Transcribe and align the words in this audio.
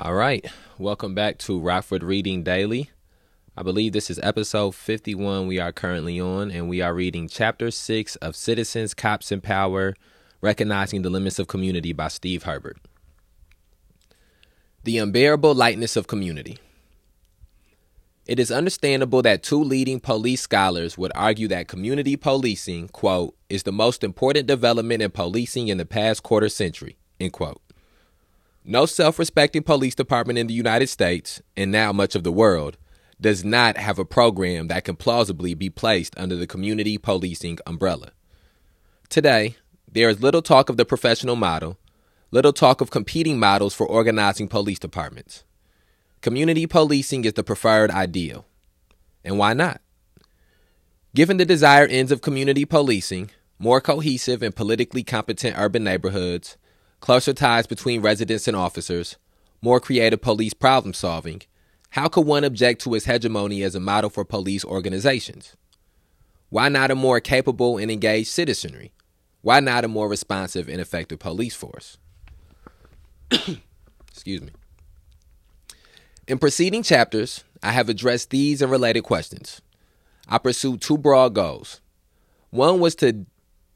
All 0.00 0.14
right. 0.14 0.46
Welcome 0.78 1.16
back 1.16 1.38
to 1.38 1.58
Rockford 1.58 2.04
Reading 2.04 2.44
Daily. 2.44 2.88
I 3.56 3.64
believe 3.64 3.92
this 3.92 4.10
is 4.10 4.20
episode 4.22 4.76
51 4.76 5.48
we 5.48 5.58
are 5.58 5.72
currently 5.72 6.20
on, 6.20 6.52
and 6.52 6.68
we 6.68 6.80
are 6.80 6.94
reading 6.94 7.26
chapter 7.26 7.72
6 7.72 8.14
of 8.16 8.36
Citizens, 8.36 8.94
Cops, 8.94 9.32
and 9.32 9.42
Power 9.42 9.94
Recognizing 10.40 11.02
the 11.02 11.10
Limits 11.10 11.40
of 11.40 11.48
Community 11.48 11.92
by 11.92 12.06
Steve 12.06 12.44
Herbert. 12.44 12.76
The 14.84 14.98
Unbearable 14.98 15.52
Lightness 15.52 15.96
of 15.96 16.06
Community. 16.06 16.58
It 18.24 18.38
is 18.38 18.52
understandable 18.52 19.22
that 19.22 19.42
two 19.42 19.64
leading 19.64 19.98
police 19.98 20.42
scholars 20.42 20.96
would 20.96 21.10
argue 21.16 21.48
that 21.48 21.66
community 21.66 22.14
policing, 22.14 22.86
quote, 22.90 23.34
is 23.48 23.64
the 23.64 23.72
most 23.72 24.04
important 24.04 24.46
development 24.46 25.02
in 25.02 25.10
policing 25.10 25.66
in 25.66 25.76
the 25.76 25.84
past 25.84 26.22
quarter 26.22 26.48
century, 26.48 26.98
end 27.18 27.32
quote. 27.32 27.60
No 28.70 28.84
self 28.84 29.18
respecting 29.18 29.62
police 29.62 29.94
department 29.94 30.38
in 30.38 30.46
the 30.46 30.52
United 30.52 30.88
States, 30.88 31.40
and 31.56 31.72
now 31.72 31.90
much 31.90 32.14
of 32.14 32.22
the 32.22 32.30
world, 32.30 32.76
does 33.18 33.42
not 33.42 33.78
have 33.78 33.98
a 33.98 34.04
program 34.04 34.68
that 34.68 34.84
can 34.84 34.94
plausibly 34.94 35.54
be 35.54 35.70
placed 35.70 36.12
under 36.18 36.36
the 36.36 36.46
community 36.46 36.98
policing 36.98 37.58
umbrella. 37.66 38.12
Today, 39.08 39.56
there 39.90 40.10
is 40.10 40.20
little 40.20 40.42
talk 40.42 40.68
of 40.68 40.76
the 40.76 40.84
professional 40.84 41.34
model, 41.34 41.78
little 42.30 42.52
talk 42.52 42.82
of 42.82 42.90
competing 42.90 43.38
models 43.38 43.72
for 43.72 43.86
organizing 43.86 44.48
police 44.48 44.78
departments. 44.78 45.44
Community 46.20 46.66
policing 46.66 47.24
is 47.24 47.32
the 47.32 47.42
preferred 47.42 47.90
ideal. 47.90 48.44
And 49.24 49.38
why 49.38 49.54
not? 49.54 49.80
Given 51.14 51.38
the 51.38 51.46
desired 51.46 51.90
ends 51.90 52.12
of 52.12 52.20
community 52.20 52.66
policing, 52.66 53.30
more 53.58 53.80
cohesive 53.80 54.42
and 54.42 54.54
politically 54.54 55.04
competent 55.04 55.56
urban 55.56 55.84
neighborhoods, 55.84 56.58
closer 57.00 57.32
ties 57.32 57.66
between 57.66 58.02
residents 58.02 58.48
and 58.48 58.56
officers, 58.56 59.16
more 59.60 59.80
creative 59.80 60.20
police 60.20 60.54
problem 60.54 60.94
solving, 60.94 61.42
how 61.90 62.08
could 62.08 62.26
one 62.26 62.44
object 62.44 62.82
to 62.82 62.94
its 62.94 63.06
hegemony 63.06 63.62
as 63.62 63.74
a 63.74 63.80
model 63.80 64.10
for 64.10 64.24
police 64.24 64.64
organizations? 64.64 65.56
Why 66.50 66.68
not 66.68 66.90
a 66.90 66.94
more 66.94 67.20
capable 67.20 67.78
and 67.78 67.90
engaged 67.90 68.28
citizenry? 68.28 68.92
Why 69.42 69.60
not 69.60 69.84
a 69.84 69.88
more 69.88 70.08
responsive 70.08 70.68
and 70.68 70.80
effective 70.80 71.18
police 71.18 71.54
force? 71.54 71.98
Excuse 74.10 74.42
me. 74.42 74.50
In 76.26 76.38
preceding 76.38 76.82
chapters, 76.82 77.44
I 77.62 77.72
have 77.72 77.88
addressed 77.88 78.30
these 78.30 78.60
and 78.60 78.70
related 78.70 79.02
questions. 79.02 79.62
I 80.28 80.38
pursued 80.38 80.80
two 80.80 80.98
broad 80.98 81.34
goals. 81.34 81.80
One 82.50 82.80
was 82.80 82.94
to 82.96 83.24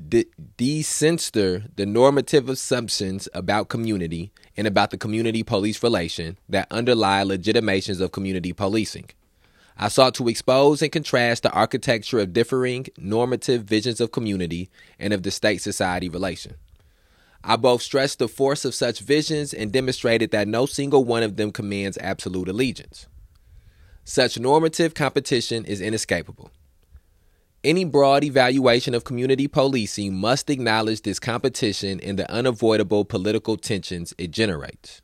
de- 0.08 0.26
decensor 0.56 1.64
the 1.76 1.86
normative 1.86 2.48
assumptions 2.48 3.28
about 3.34 3.68
community 3.68 4.32
and 4.56 4.66
about 4.66 4.90
the 4.90 4.98
community 4.98 5.42
police 5.42 5.82
relation 5.82 6.38
that 6.48 6.70
underlie 6.70 7.22
legitimations 7.22 8.00
of 8.00 8.12
community 8.12 8.52
policing. 8.52 9.10
I 9.76 9.88
sought 9.88 10.14
to 10.16 10.28
expose 10.28 10.82
and 10.82 10.92
contrast 10.92 11.42
the 11.42 11.50
architecture 11.50 12.18
of 12.18 12.32
differing 12.32 12.86
normative 12.98 13.64
visions 13.64 14.00
of 14.00 14.12
community 14.12 14.70
and 14.98 15.12
of 15.12 15.22
the 15.22 15.30
state 15.30 15.62
society 15.62 16.08
relation. 16.08 16.56
I 17.44 17.56
both 17.56 17.82
stressed 17.82 18.18
the 18.18 18.28
force 18.28 18.64
of 18.64 18.74
such 18.74 19.00
visions 19.00 19.52
and 19.52 19.72
demonstrated 19.72 20.30
that 20.30 20.46
no 20.46 20.66
single 20.66 21.04
one 21.04 21.22
of 21.22 21.36
them 21.36 21.50
commands 21.50 21.98
absolute 21.98 22.48
allegiance. 22.48 23.06
Such 24.04 24.38
normative 24.38 24.94
competition 24.94 25.64
is 25.64 25.80
inescapable. 25.80 26.50
Any 27.64 27.84
broad 27.84 28.24
evaluation 28.24 28.92
of 28.92 29.04
community 29.04 29.46
policing 29.46 30.16
must 30.16 30.50
acknowledge 30.50 31.02
this 31.02 31.20
competition 31.20 32.00
and 32.00 32.18
the 32.18 32.28
unavoidable 32.28 33.04
political 33.04 33.56
tensions 33.56 34.12
it 34.18 34.32
generates. 34.32 35.00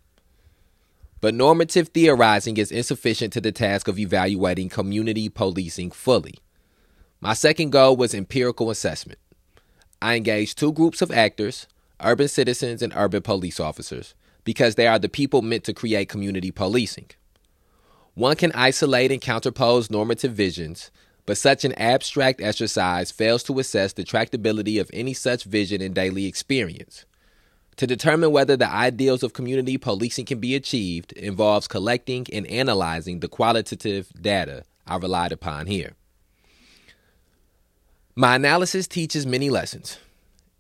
But 1.20 1.34
normative 1.34 1.89
theorizing 1.89 2.56
is 2.56 2.73
insufficient 2.73 3.33
to 3.34 3.41
the 3.41 3.53
task 3.53 3.86
of 3.86 3.97
evaluating 3.97 4.70
community 4.70 5.29
policing 5.29 5.92
fully. 5.92 6.34
My 7.20 7.33
second 7.33 7.70
goal 7.70 7.97
was 7.97 8.13
empirical 8.13 8.70
assessment. 8.70 9.20
I 10.02 10.17
engaged 10.17 10.58
two 10.58 10.73
groups 10.73 11.01
of 11.01 11.13
actors 11.13 11.69
urban 12.01 12.29
citizens 12.29 12.83
and 12.83 12.92
urban 12.96 13.23
police 13.23 13.61
officers 13.61 14.14
because 14.42 14.75
they 14.75 14.86
are 14.89 14.98
the 14.98 15.08
people 15.08 15.42
meant 15.42 15.63
to 15.64 15.73
create 15.73 16.08
community 16.08 16.51
policing. 16.51 17.11
One 18.14 18.35
can 18.35 18.51
isolate 18.52 19.13
and 19.13 19.20
counterpose 19.20 19.90
normative 19.92 20.33
visions 20.33 20.90
but 21.28 21.36
such 21.36 21.62
an 21.62 21.74
abstract 21.74 22.40
exercise 22.40 23.11
fails 23.11 23.42
to 23.42 23.58
assess 23.58 23.92
the 23.92 24.02
tractability 24.02 24.80
of 24.80 24.89
any 24.94 25.12
such 25.12 25.44
vision 25.44 25.83
in 25.83 25.92
daily 25.92 26.24
experience. 26.24 27.05
To 27.77 27.86
determine 27.86 28.33
whether 28.33 28.56
the 28.56 28.70
ideals 28.70 29.22
of 29.22 29.34
community 29.34 29.77
policing 29.77 30.24
can 30.24 30.40
be 30.40 30.55
achieved 30.55 31.12
involves 31.12 31.68
collecting 31.68 32.27
and 32.33 32.46
analyzing 32.46 33.20
the 33.20 33.28
qualitative 33.28 34.11
data 34.18 34.64
I 34.86 34.96
relied 34.96 35.33
upon 35.33 35.66
here. 35.66 35.92
My 38.16 38.36
analysis 38.36 38.89
teaches 38.89 39.27
many 39.27 39.50
lessons. 39.50 39.98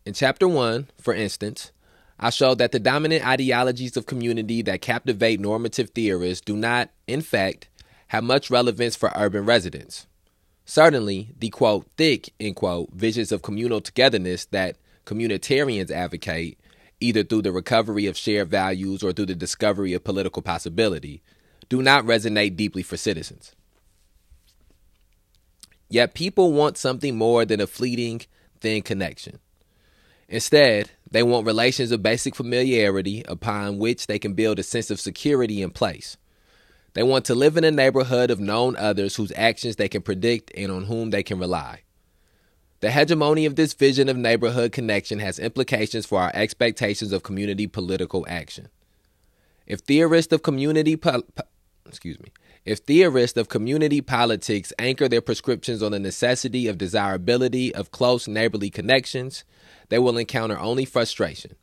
In 0.04 0.12
Chapter 0.12 0.46
1, 0.46 0.88
for 1.00 1.14
instance, 1.14 1.72
I 2.20 2.28
showed 2.28 2.58
that 2.58 2.72
the 2.72 2.78
dominant 2.78 3.26
ideologies 3.26 3.96
of 3.96 4.04
community 4.04 4.60
that 4.60 4.82
captivate 4.82 5.40
normative 5.40 5.88
theorists 5.94 6.44
do 6.44 6.54
not, 6.54 6.90
in 7.06 7.22
fact, 7.22 7.70
have 8.08 8.22
much 8.22 8.50
relevance 8.50 8.96
for 8.96 9.10
urban 9.16 9.46
residents. 9.46 10.06
Certainly, 10.68 11.30
the 11.38 11.48
quote, 11.48 11.88
thick, 11.96 12.34
end 12.38 12.56
quote, 12.56 12.92
visions 12.92 13.32
of 13.32 13.40
communal 13.40 13.80
togetherness 13.80 14.44
that 14.50 14.76
communitarians 15.06 15.90
advocate, 15.90 16.58
either 17.00 17.24
through 17.24 17.40
the 17.40 17.52
recovery 17.52 18.04
of 18.04 18.18
shared 18.18 18.50
values 18.50 19.02
or 19.02 19.12
through 19.14 19.24
the 19.24 19.34
discovery 19.34 19.94
of 19.94 20.04
political 20.04 20.42
possibility, 20.42 21.22
do 21.70 21.80
not 21.80 22.04
resonate 22.04 22.54
deeply 22.54 22.82
for 22.82 22.98
citizens. 22.98 23.54
Yet 25.88 26.12
people 26.12 26.52
want 26.52 26.76
something 26.76 27.16
more 27.16 27.46
than 27.46 27.62
a 27.62 27.66
fleeting, 27.66 28.20
thin 28.60 28.82
connection. 28.82 29.38
Instead, 30.28 30.90
they 31.10 31.22
want 31.22 31.46
relations 31.46 31.92
of 31.92 32.02
basic 32.02 32.34
familiarity 32.34 33.24
upon 33.26 33.78
which 33.78 34.06
they 34.06 34.18
can 34.18 34.34
build 34.34 34.58
a 34.58 34.62
sense 34.62 34.90
of 34.90 35.00
security 35.00 35.62
in 35.62 35.70
place. 35.70 36.18
They 36.94 37.02
want 37.02 37.24
to 37.26 37.34
live 37.34 37.56
in 37.56 37.64
a 37.64 37.70
neighborhood 37.70 38.30
of 38.30 38.40
known 38.40 38.76
others 38.76 39.16
whose 39.16 39.32
actions 39.36 39.76
they 39.76 39.88
can 39.88 40.02
predict 40.02 40.50
and 40.56 40.72
on 40.72 40.84
whom 40.84 41.10
they 41.10 41.22
can 41.22 41.38
rely. 41.38 41.82
The 42.80 42.90
hegemony 42.90 43.44
of 43.44 43.56
this 43.56 43.72
vision 43.72 44.08
of 44.08 44.16
neighborhood 44.16 44.72
connection 44.72 45.18
has 45.18 45.38
implications 45.38 46.06
for 46.06 46.20
our 46.20 46.30
expectations 46.32 47.12
of 47.12 47.24
community 47.24 47.66
political 47.66 48.24
action. 48.28 48.68
If 49.66 49.80
theorists 49.80 50.32
of 50.32 50.42
community 50.42 50.96
po- 50.96 51.22
po- 51.34 51.42
excuse 51.86 52.20
me, 52.20 52.32
if 52.64 52.78
theorists 52.78 53.36
of 53.36 53.48
community 53.48 54.00
politics 54.00 54.72
anchor 54.78 55.08
their 55.08 55.20
prescriptions 55.20 55.82
on 55.82 55.92
the 55.92 55.98
necessity 55.98 56.68
of 56.68 56.78
desirability 56.78 57.74
of 57.74 57.90
close 57.90 58.28
neighborly 58.28 58.70
connections, 58.70 59.44
they 59.88 59.98
will 59.98 60.16
encounter 60.16 60.58
only 60.58 60.84
frustration. 60.84 61.56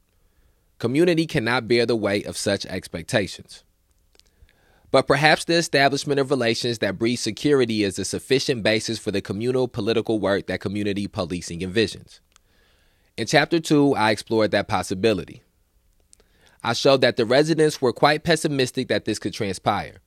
Community 0.80 1.26
cannot 1.26 1.68
bear 1.68 1.86
the 1.86 1.96
weight 1.96 2.26
of 2.26 2.36
such 2.36 2.66
expectations. 2.66 3.64
But 4.92 5.08
perhaps 5.08 5.46
the 5.46 5.56
establishment 5.56 6.20
of 6.20 6.30
relations 6.30 6.80
that 6.80 6.98
breed 6.98 7.18
security 7.18 7.84
is 7.84 8.00
a 8.00 8.06
sufficient 8.06 8.64
basis 8.64 9.00
for 9.00 9.12
the 9.12 9.22
communal 9.22 9.68
political 9.68 10.20
work 10.20 10.48
that 10.48 10.62
community 10.62 11.08
policing 11.08 11.60
envisions. 11.60 12.20
In 13.18 13.28
Chapter 13.28 13.60
2, 13.60 13.96
I 13.96 14.12
explored 14.12 14.52
that 14.52 14.68
possibility. 14.68 15.42
I 16.64 16.74
showed 16.74 17.02
that 17.02 17.16
the 17.16 17.26
residents 17.26 17.82
were 17.82 17.94
quite 17.94 18.24
pessimistic 18.24 18.88
that 18.88 19.06
this 19.06 19.20
could 19.20 19.34
transpire. 19.34 19.98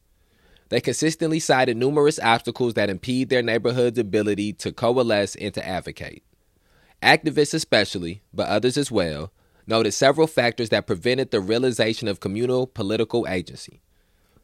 They 0.69 0.81
consistently 0.81 1.41
cited 1.41 1.77
numerous 1.77 2.19
obstacles 2.19 2.75
that 2.75 2.91
impede 2.91 3.31
their 3.31 3.43
neighborhood's 3.43 3.99
ability 3.99 4.53
to 4.55 4.73
coalesce 4.73 5.35
and 5.37 5.55
to 5.55 5.67
advocate. 5.67 6.23
Activists, 7.03 7.55
especially, 7.55 8.23
but 8.35 8.49
others 8.49 8.77
as 8.77 8.91
well, 8.91 9.33
noted 9.67 9.93
several 9.93 10.27
factors 10.27 10.69
that 10.71 10.87
prevented 10.87 11.31
the 11.31 11.41
realization 11.41 12.09
of 12.09 12.21
communal 12.21 12.67
political 12.67 13.27
agency. 13.29 13.81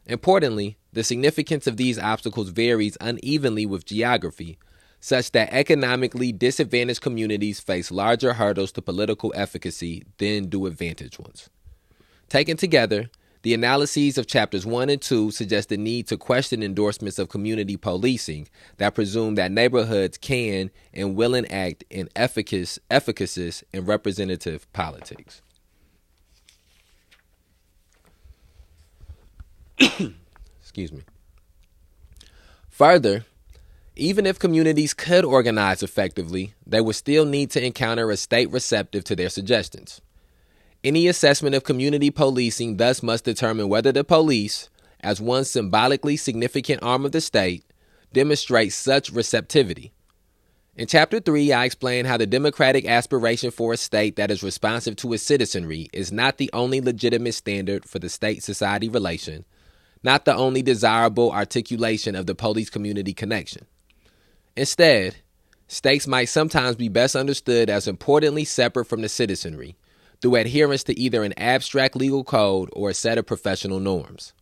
Importantly, 0.07 0.77
the 0.93 1.03
significance 1.03 1.67
of 1.67 1.77
these 1.77 1.97
obstacles 1.97 2.49
varies 2.49 2.97
unevenly 3.01 3.65
with 3.65 3.85
geography, 3.85 4.57
such 4.99 5.31
that 5.31 5.51
economically 5.51 6.31
disadvantaged 6.31 7.01
communities 7.01 7.59
face 7.59 7.91
larger 7.91 8.33
hurdles 8.33 8.71
to 8.73 8.81
political 8.81 9.33
efficacy 9.35 10.03
than 10.17 10.47
do 10.47 10.65
advantaged 10.65 11.19
ones. 11.19 11.49
Taken 12.29 12.57
together, 12.57 13.09
the 13.43 13.53
analyses 13.53 14.17
of 14.17 14.25
chapters 14.25 14.65
1 14.65 14.89
and 14.89 14.99
2 14.99 15.29
suggest 15.29 15.69
the 15.69 15.77
need 15.77 16.07
to 16.07 16.17
question 16.17 16.63
endorsements 16.63 17.19
of 17.19 17.29
community 17.29 17.77
policing 17.77 18.47
that 18.77 18.95
presume 18.95 19.35
that 19.35 19.51
neighborhoods 19.51 20.17
can 20.17 20.71
and 20.91 21.15
will 21.15 21.35
enact 21.35 21.83
in 21.91 22.09
efficacious, 22.15 22.79
efficacious 22.89 23.63
and 23.71 23.87
representative 23.87 24.71
politics. 24.73 25.43
Excuse 30.61 30.91
me. 30.91 31.01
Further, 32.69 33.25
even 33.95 34.25
if 34.25 34.39
communities 34.39 34.93
could 34.93 35.23
organize 35.23 35.81
effectively, 35.81 36.53
they 36.65 36.81
would 36.81 36.95
still 36.95 37.25
need 37.25 37.51
to 37.51 37.65
encounter 37.65 38.11
a 38.11 38.17
state 38.17 38.51
receptive 38.51 39.03
to 39.05 39.15
their 39.15 39.29
suggestions. 39.29 40.01
Any 40.83 41.07
assessment 41.07 41.55
of 41.55 41.63
community 41.63 42.11
policing 42.11 42.77
thus 42.77 43.01
must 43.01 43.25
determine 43.25 43.69
whether 43.69 43.91
the 43.91 44.03
police, 44.03 44.69
as 44.99 45.21
one 45.21 45.45
symbolically 45.45 46.17
significant 46.17 46.83
arm 46.83 47.05
of 47.05 47.11
the 47.11 47.21
state, 47.21 47.63
demonstrates 48.13 48.75
such 48.75 49.11
receptivity. 49.11 49.93
In 50.75 50.87
Chapter 50.87 51.21
3, 51.21 51.53
I 51.53 51.63
explain 51.63 52.03
how 52.03 52.17
the 52.17 52.27
democratic 52.27 52.85
aspiration 52.85 53.49
for 53.49 53.71
a 53.71 53.77
state 53.77 54.17
that 54.17 54.29
is 54.29 54.43
responsive 54.43 54.97
to 54.97 55.13
its 55.13 55.23
citizenry 55.23 55.89
is 55.93 56.11
not 56.11 56.37
the 56.37 56.49
only 56.51 56.81
legitimate 56.81 57.33
standard 57.33 57.85
for 57.85 57.99
the 57.99 58.09
state 58.09 58.43
society 58.43 58.89
relation, 58.89 59.45
not 60.05 60.23
the 60.23 60.35
only 60.35 60.61
desirable 60.61 61.31
articulation 61.31 62.15
of 62.15 62.27
the 62.27 62.35
police 62.35 62.69
community 62.69 63.11
connection. 63.11 63.65
Instead, 64.55 65.17
states 65.67 66.05
might 66.05 66.25
sometimes 66.25 66.75
be 66.75 66.87
best 66.87 67.15
understood 67.15 67.71
as 67.71 67.87
importantly 67.87 68.45
separate 68.45 68.85
from 68.85 69.01
the 69.01 69.09
citizenry 69.09 69.75
through 70.21 70.35
adherence 70.35 70.83
to 70.83 70.97
either 70.97 71.23
an 71.23 71.33
abstract 71.37 71.95
legal 71.95 72.23
code 72.23 72.69
or 72.73 72.91
a 72.91 72.93
set 72.93 73.17
of 73.17 73.25
professional 73.25 73.79
norms. 73.79 74.33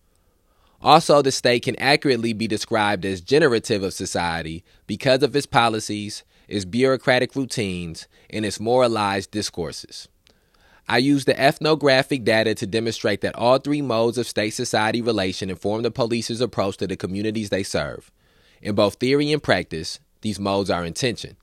Also, 0.81 1.21
the 1.21 1.31
state 1.31 1.63
can 1.63 1.77
accurately 1.77 2.33
be 2.33 2.45
described 2.45 3.05
as 3.05 3.21
generative 3.21 3.83
of 3.83 3.93
society 3.93 4.65
because 4.85 5.23
of 5.23 5.33
its 5.33 5.45
policies, 5.45 6.25
its 6.49 6.65
bureaucratic 6.65 7.37
routines, 7.37 8.09
and 8.29 8.45
its 8.45 8.59
moralized 8.59 9.31
discourses. 9.31 10.09
I 10.87 10.97
use 10.97 11.25
the 11.25 11.39
ethnographic 11.39 12.23
data 12.23 12.55
to 12.55 12.67
demonstrate 12.67 13.21
that 13.21 13.35
all 13.35 13.57
three 13.57 13.81
modes 13.81 14.17
of 14.17 14.27
state 14.27 14.51
society 14.51 15.01
relation 15.01 15.49
inform 15.49 15.83
the 15.83 15.91
police's 15.91 16.41
approach 16.41 16.77
to 16.77 16.87
the 16.87 16.97
communities 16.97 17.49
they 17.49 17.63
serve. 17.63 18.11
In 18.61 18.75
both 18.75 18.95
theory 18.95 19.31
and 19.31 19.41
practice, 19.41 19.99
these 20.21 20.39
modes 20.39 20.69
are 20.69 20.85
in 20.85 20.93
tension. 20.93 21.37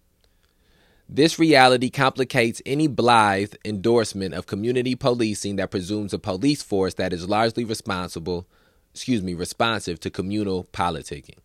This 1.08 1.38
reality 1.38 1.90
complicates 1.90 2.62
any 2.64 2.86
blithe 2.86 3.54
endorsement 3.64 4.32
of 4.32 4.46
community 4.46 4.94
policing 4.94 5.56
that 5.56 5.70
presumes 5.70 6.12
a 6.12 6.18
police 6.18 6.62
force 6.62 6.94
that 6.94 7.12
is 7.12 7.28
largely 7.28 7.64
responsible, 7.64 8.46
excuse 8.94 9.22
me, 9.22 9.34
responsive 9.34 9.98
to 10.00 10.10
communal 10.10 10.64
politicking. 10.72 11.38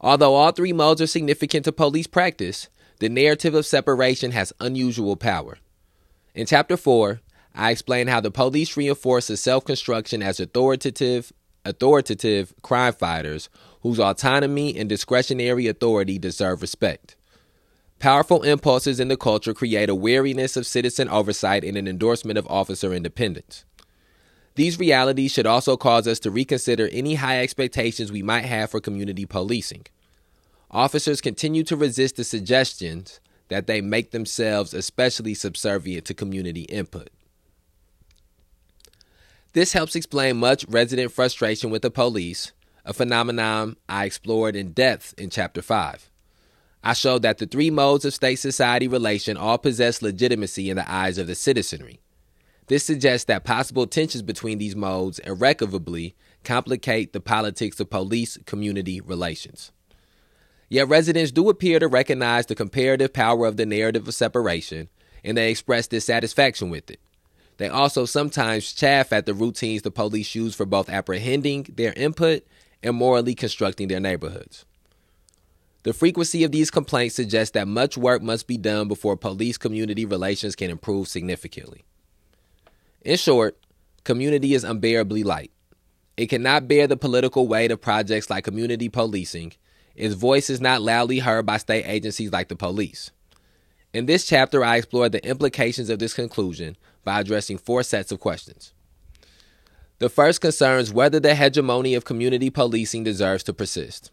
Although 0.00 0.34
all 0.34 0.52
three 0.52 0.72
modes 0.72 1.00
are 1.00 1.06
significant 1.06 1.64
to 1.64 1.72
police 1.72 2.06
practice, 2.06 2.68
the 2.98 3.08
narrative 3.08 3.54
of 3.54 3.66
separation 3.66 4.30
has 4.30 4.52
unusual 4.60 5.16
power. 5.16 5.58
In 6.34 6.46
chapter 6.46 6.76
4, 6.76 7.20
I 7.54 7.70
explain 7.70 8.08
how 8.08 8.20
the 8.20 8.30
police 8.30 8.76
reinforces 8.76 9.40
self-construction 9.40 10.22
as 10.22 10.40
authoritative 10.40 11.32
authoritative 11.66 12.52
crime 12.60 12.92
fighters 12.92 13.48
whose 13.80 13.98
autonomy 13.98 14.76
and 14.76 14.86
discretionary 14.86 15.66
authority 15.66 16.18
deserve 16.18 16.60
respect. 16.60 17.16
Powerful 17.98 18.42
impulses 18.42 19.00
in 19.00 19.08
the 19.08 19.16
culture 19.16 19.54
create 19.54 19.88
a 19.88 19.94
wariness 19.94 20.58
of 20.58 20.66
citizen 20.66 21.08
oversight 21.08 21.64
and 21.64 21.76
an 21.78 21.88
endorsement 21.88 22.36
of 22.38 22.46
officer 22.48 22.92
independence. 22.92 23.64
These 24.56 24.78
realities 24.78 25.32
should 25.32 25.46
also 25.46 25.76
cause 25.76 26.06
us 26.06 26.18
to 26.20 26.30
reconsider 26.30 26.88
any 26.92 27.14
high 27.14 27.40
expectations 27.40 28.12
we 28.12 28.22
might 28.22 28.44
have 28.44 28.70
for 28.70 28.80
community 28.80 29.24
policing. 29.24 29.86
Officers 30.74 31.20
continue 31.20 31.62
to 31.62 31.76
resist 31.76 32.16
the 32.16 32.24
suggestions 32.24 33.20
that 33.46 33.68
they 33.68 33.80
make 33.80 34.10
themselves 34.10 34.74
especially 34.74 35.32
subservient 35.32 36.04
to 36.06 36.14
community 36.14 36.62
input. 36.62 37.10
This 39.52 39.72
helps 39.72 39.94
explain 39.94 40.36
much 40.36 40.66
resident 40.68 41.12
frustration 41.12 41.70
with 41.70 41.82
the 41.82 41.92
police, 41.92 42.50
a 42.84 42.92
phenomenon 42.92 43.76
I 43.88 44.04
explored 44.04 44.56
in 44.56 44.72
depth 44.72 45.14
in 45.16 45.30
Chapter 45.30 45.62
5. 45.62 46.10
I 46.82 46.92
showed 46.92 47.22
that 47.22 47.38
the 47.38 47.46
three 47.46 47.70
modes 47.70 48.04
of 48.04 48.12
state 48.12 48.40
society 48.40 48.88
relation 48.88 49.36
all 49.36 49.58
possess 49.58 50.02
legitimacy 50.02 50.70
in 50.70 50.76
the 50.76 50.90
eyes 50.90 51.18
of 51.18 51.28
the 51.28 51.36
citizenry. 51.36 52.00
This 52.66 52.84
suggests 52.84 53.26
that 53.26 53.44
possible 53.44 53.86
tensions 53.86 54.22
between 54.22 54.58
these 54.58 54.74
modes 54.74 55.20
irrecoverably 55.20 56.16
complicate 56.42 57.12
the 57.12 57.20
politics 57.20 57.78
of 57.78 57.90
police 57.90 58.38
community 58.44 59.00
relations. 59.00 59.70
Yet 60.74 60.88
residents 60.88 61.30
do 61.30 61.48
appear 61.50 61.78
to 61.78 61.86
recognize 61.86 62.46
the 62.46 62.56
comparative 62.56 63.12
power 63.12 63.46
of 63.46 63.56
the 63.56 63.64
narrative 63.64 64.08
of 64.08 64.14
separation, 64.14 64.88
and 65.22 65.36
they 65.36 65.48
express 65.48 65.86
dissatisfaction 65.86 66.68
with 66.68 66.90
it. 66.90 66.98
They 67.58 67.68
also 67.68 68.06
sometimes 68.06 68.72
chaff 68.72 69.12
at 69.12 69.24
the 69.24 69.34
routines 69.34 69.82
the 69.82 69.92
police 69.92 70.34
use 70.34 70.52
for 70.52 70.66
both 70.66 70.90
apprehending 70.90 71.68
their 71.76 71.92
input 71.92 72.44
and 72.82 72.96
morally 72.96 73.36
constructing 73.36 73.86
their 73.86 74.00
neighborhoods. 74.00 74.64
The 75.84 75.92
frequency 75.92 76.42
of 76.42 76.50
these 76.50 76.72
complaints 76.72 77.14
suggests 77.14 77.52
that 77.52 77.68
much 77.68 77.96
work 77.96 78.20
must 78.20 78.48
be 78.48 78.58
done 78.58 78.88
before 78.88 79.16
police 79.16 79.56
community 79.56 80.04
relations 80.04 80.56
can 80.56 80.72
improve 80.72 81.06
significantly. 81.06 81.84
In 83.02 83.16
short, 83.16 83.56
community 84.02 84.54
is 84.54 84.64
unbearably 84.64 85.22
light. 85.22 85.52
It 86.16 86.26
cannot 86.26 86.66
bear 86.66 86.88
the 86.88 86.96
political 86.96 87.46
weight 87.46 87.70
of 87.70 87.80
projects 87.80 88.28
like 88.28 88.42
community 88.42 88.88
policing. 88.88 89.52
Its 89.94 90.14
voice 90.14 90.50
is 90.50 90.60
not 90.60 90.82
loudly 90.82 91.20
heard 91.20 91.46
by 91.46 91.56
state 91.56 91.84
agencies 91.86 92.32
like 92.32 92.48
the 92.48 92.56
police. 92.56 93.10
In 93.92 94.06
this 94.06 94.26
chapter, 94.26 94.64
I 94.64 94.76
explore 94.76 95.08
the 95.08 95.24
implications 95.24 95.88
of 95.88 96.00
this 96.00 96.14
conclusion 96.14 96.76
by 97.04 97.20
addressing 97.20 97.58
four 97.58 97.82
sets 97.82 98.10
of 98.10 98.18
questions. 98.18 98.72
The 99.98 100.08
first 100.08 100.40
concerns 100.40 100.92
whether 100.92 101.20
the 101.20 101.36
hegemony 101.36 101.94
of 101.94 102.04
community 102.04 102.50
policing 102.50 103.04
deserves 103.04 103.44
to 103.44 103.54
persist. 103.54 104.10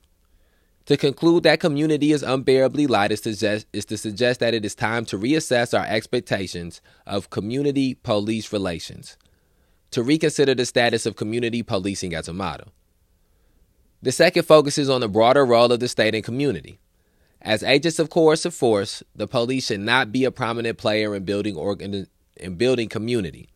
To 0.85 0.97
conclude 0.97 1.43
that 1.43 1.59
community 1.59 2.11
is 2.11 2.23
unbearably 2.23 2.85
light 2.85 3.11
is 3.11 3.21
suggest, 3.21 3.65
is 3.73 3.85
to 3.85 3.97
suggest 3.97 4.39
that 4.39 4.53
it 4.53 4.65
is 4.65 4.75
time 4.75 5.05
to 5.05 5.17
reassess 5.17 5.77
our 5.77 5.85
expectations 5.85 6.81
of 7.07 7.29
community 7.29 7.95
police 7.95 8.53
relations, 8.53 9.17
to 9.91 10.03
reconsider 10.03 10.53
the 10.53 10.65
status 10.65 11.05
of 11.05 11.15
community 11.15 11.63
policing 11.63 12.13
as 12.13 12.27
a 12.27 12.33
model. 12.33 12.67
The 14.01 14.11
second 14.11 14.43
focuses 14.43 14.89
on 14.89 15.01
the 15.01 15.07
broader 15.07 15.45
role 15.45 15.71
of 15.71 15.79
the 15.79 15.87
state 15.87 16.15
and 16.15 16.23
community. 16.23 16.79
As 17.41 17.63
agents 17.63 17.99
of 17.99 18.09
coercive 18.09 18.53
force, 18.53 19.03
the 19.15 19.27
police 19.27 19.67
should 19.67 19.79
not 19.79 20.11
be 20.11 20.25
a 20.25 20.31
prominent 20.31 20.77
player 20.77 21.15
in 21.15 21.23
building 21.23 21.55
organ- 21.55 22.07
in 22.37 22.55
building 22.55 22.89
community. 22.89 23.49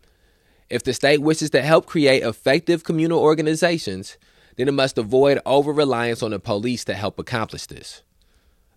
If 0.70 0.84
the 0.84 0.94
state 0.94 1.22
wishes 1.22 1.50
to 1.52 1.62
help 1.62 1.86
create 1.86 2.24
effective 2.24 2.84
communal 2.84 3.20
organizations, 3.20 4.18
then 4.56 4.68
it 4.68 4.74
must 4.74 4.98
avoid 4.98 5.40
over 5.46 5.72
reliance 5.72 6.24
on 6.24 6.32
the 6.32 6.40
police 6.40 6.84
to 6.86 6.94
help 6.94 7.20
accomplish 7.20 7.66
this. 7.68 8.02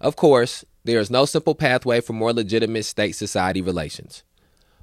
Of 0.00 0.16
course, 0.16 0.64
there 0.84 1.00
is 1.00 1.10
no 1.10 1.24
simple 1.24 1.54
pathway 1.54 2.00
for 2.00 2.12
more 2.12 2.32
legitimate 2.32 2.84
state 2.84 3.12
society 3.12 3.62
relations. 3.62 4.22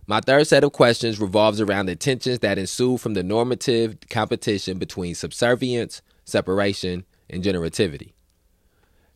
My 0.07 0.19
third 0.19 0.47
set 0.47 0.63
of 0.63 0.71
questions 0.71 1.19
revolves 1.19 1.59
around 1.59 1.87
the 1.87 1.95
tensions 1.95 2.39
that 2.39 2.59
ensue 2.59 2.97
from 2.97 3.15
the 3.15 3.23
normative 3.23 3.97
competition 4.09 4.77
between 4.77 5.15
subservience, 5.15 6.01
separation, 6.25 7.05
and 7.29 7.43
generativity. 7.43 8.13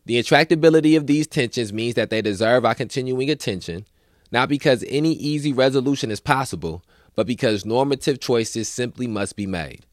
The 0.06 0.18
intractability 0.18 0.96
of 0.96 1.06
these 1.06 1.26
tensions 1.26 1.72
means 1.72 1.94
that 1.94 2.10
they 2.10 2.22
deserve 2.22 2.64
our 2.64 2.74
continuing 2.74 3.30
attention 3.30 3.84
not 4.32 4.48
because 4.48 4.84
any 4.88 5.12
easy 5.12 5.52
resolution 5.52 6.10
is 6.10 6.20
possible, 6.20 6.84
but 7.14 7.26
because 7.26 7.64
normative 7.64 8.20
choices 8.20 8.68
simply 8.68 9.06
must 9.06 9.36
be 9.36 9.46
made. 9.46 9.86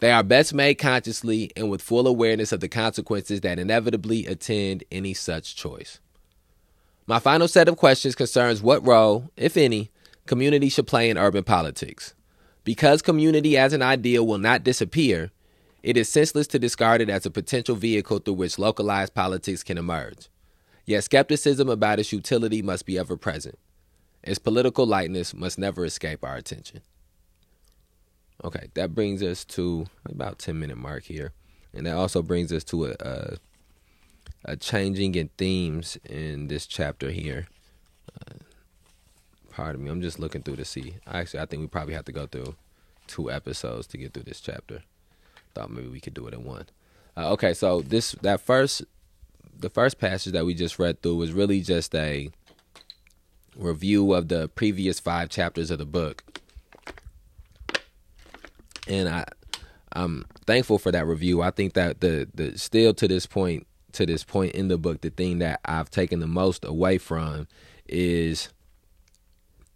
They 0.00 0.10
are 0.10 0.22
best 0.22 0.54
made 0.54 0.74
consciously 0.74 1.52
and 1.56 1.70
with 1.70 1.82
full 1.82 2.06
awareness 2.06 2.52
of 2.52 2.60
the 2.60 2.68
consequences 2.68 3.42
that 3.42 3.58
inevitably 3.58 4.26
attend 4.26 4.84
any 4.90 5.14
such 5.14 5.54
choice. 5.54 6.00
My 7.06 7.18
final 7.18 7.48
set 7.48 7.68
of 7.68 7.76
questions 7.76 8.14
concerns 8.14 8.62
what 8.62 8.86
role, 8.86 9.30
if 9.36 9.56
any, 9.56 9.90
community 10.26 10.68
should 10.68 10.86
play 10.86 11.10
in 11.10 11.18
urban 11.18 11.44
politics. 11.44 12.14
Because 12.64 13.02
community 13.02 13.56
as 13.56 13.72
an 13.72 13.82
ideal 13.82 14.26
will 14.26 14.38
not 14.38 14.64
disappear, 14.64 15.30
it 15.82 15.96
is 15.96 16.08
senseless 16.08 16.46
to 16.48 16.58
discard 16.58 17.00
it 17.00 17.08
as 17.08 17.24
a 17.24 17.30
potential 17.30 17.74
vehicle 17.74 18.18
through 18.18 18.34
which 18.34 18.58
localized 18.58 19.14
politics 19.14 19.62
can 19.62 19.78
emerge. 19.78 20.28
Yet 20.84 21.04
skepticism 21.04 21.68
about 21.68 22.00
its 22.00 22.12
utility 22.12 22.62
must 22.62 22.84
be 22.86 22.98
ever 22.98 23.16
present. 23.16 23.58
Its 24.22 24.38
political 24.38 24.86
lightness 24.86 25.32
must 25.32 25.58
never 25.58 25.84
escape 25.84 26.24
our 26.24 26.36
attention. 26.36 26.80
Okay, 28.44 28.68
that 28.74 28.94
brings 28.94 29.22
us 29.22 29.44
to 29.44 29.86
about 30.04 30.38
10 30.38 30.58
minute 30.58 30.76
mark 30.78 31.04
here. 31.04 31.32
And 31.72 31.86
that 31.86 31.96
also 31.96 32.22
brings 32.22 32.52
us 32.52 32.64
to 32.64 32.86
a, 32.86 32.94
a, 33.00 33.36
a 34.44 34.56
changing 34.56 35.14
in 35.14 35.28
themes 35.38 35.96
in 36.04 36.48
this 36.48 36.66
chapter 36.66 37.10
here. 37.10 37.46
Uh, 38.20 38.34
pardon 39.50 39.84
me, 39.84 39.90
I'm 39.90 40.02
just 40.02 40.18
looking 40.18 40.42
through 40.42 40.56
to 40.56 40.64
see. 40.64 40.96
Actually, 41.06 41.40
I 41.40 41.46
think 41.46 41.60
we 41.60 41.66
probably 41.68 41.94
have 41.94 42.06
to 42.06 42.12
go 42.12 42.26
through 42.26 42.56
two 43.06 43.30
episodes 43.30 43.86
to 43.88 43.98
get 43.98 44.12
through 44.12 44.24
this 44.24 44.40
chapter. 44.40 44.82
Thought 45.54 45.70
maybe 45.70 45.88
we 45.88 46.00
could 46.00 46.14
do 46.14 46.26
it 46.26 46.34
in 46.34 46.44
one. 46.44 46.66
Uh, 47.16 47.32
okay, 47.32 47.54
so 47.54 47.82
this 47.82 48.12
that 48.22 48.40
first 48.40 48.82
the 49.58 49.70
first 49.70 49.98
passage 49.98 50.32
that 50.32 50.46
we 50.46 50.54
just 50.54 50.78
read 50.78 51.02
through 51.02 51.16
was 51.16 51.32
really 51.32 51.60
just 51.60 51.94
a 51.94 52.30
review 53.56 54.14
of 54.14 54.28
the 54.28 54.48
previous 54.48 55.00
five 55.00 55.28
chapters 55.28 55.70
of 55.70 55.78
the 55.78 55.86
book. 55.86 56.24
And 58.88 59.08
I 59.08 59.24
I'm 59.92 60.24
thankful 60.46 60.78
for 60.78 60.92
that 60.92 61.06
review. 61.06 61.42
I 61.42 61.50
think 61.50 61.74
that 61.74 62.00
the 62.00 62.28
the 62.34 62.56
still 62.58 62.94
to 62.94 63.08
this 63.08 63.26
point 63.26 63.66
to 63.92 64.06
this 64.06 64.22
point 64.24 64.54
in 64.54 64.68
the 64.68 64.78
book, 64.78 65.00
the 65.00 65.10
thing 65.10 65.38
that 65.40 65.60
I've 65.64 65.90
taken 65.90 66.20
the 66.20 66.26
most 66.26 66.64
away 66.64 66.98
from 66.98 67.48
is 67.88 68.50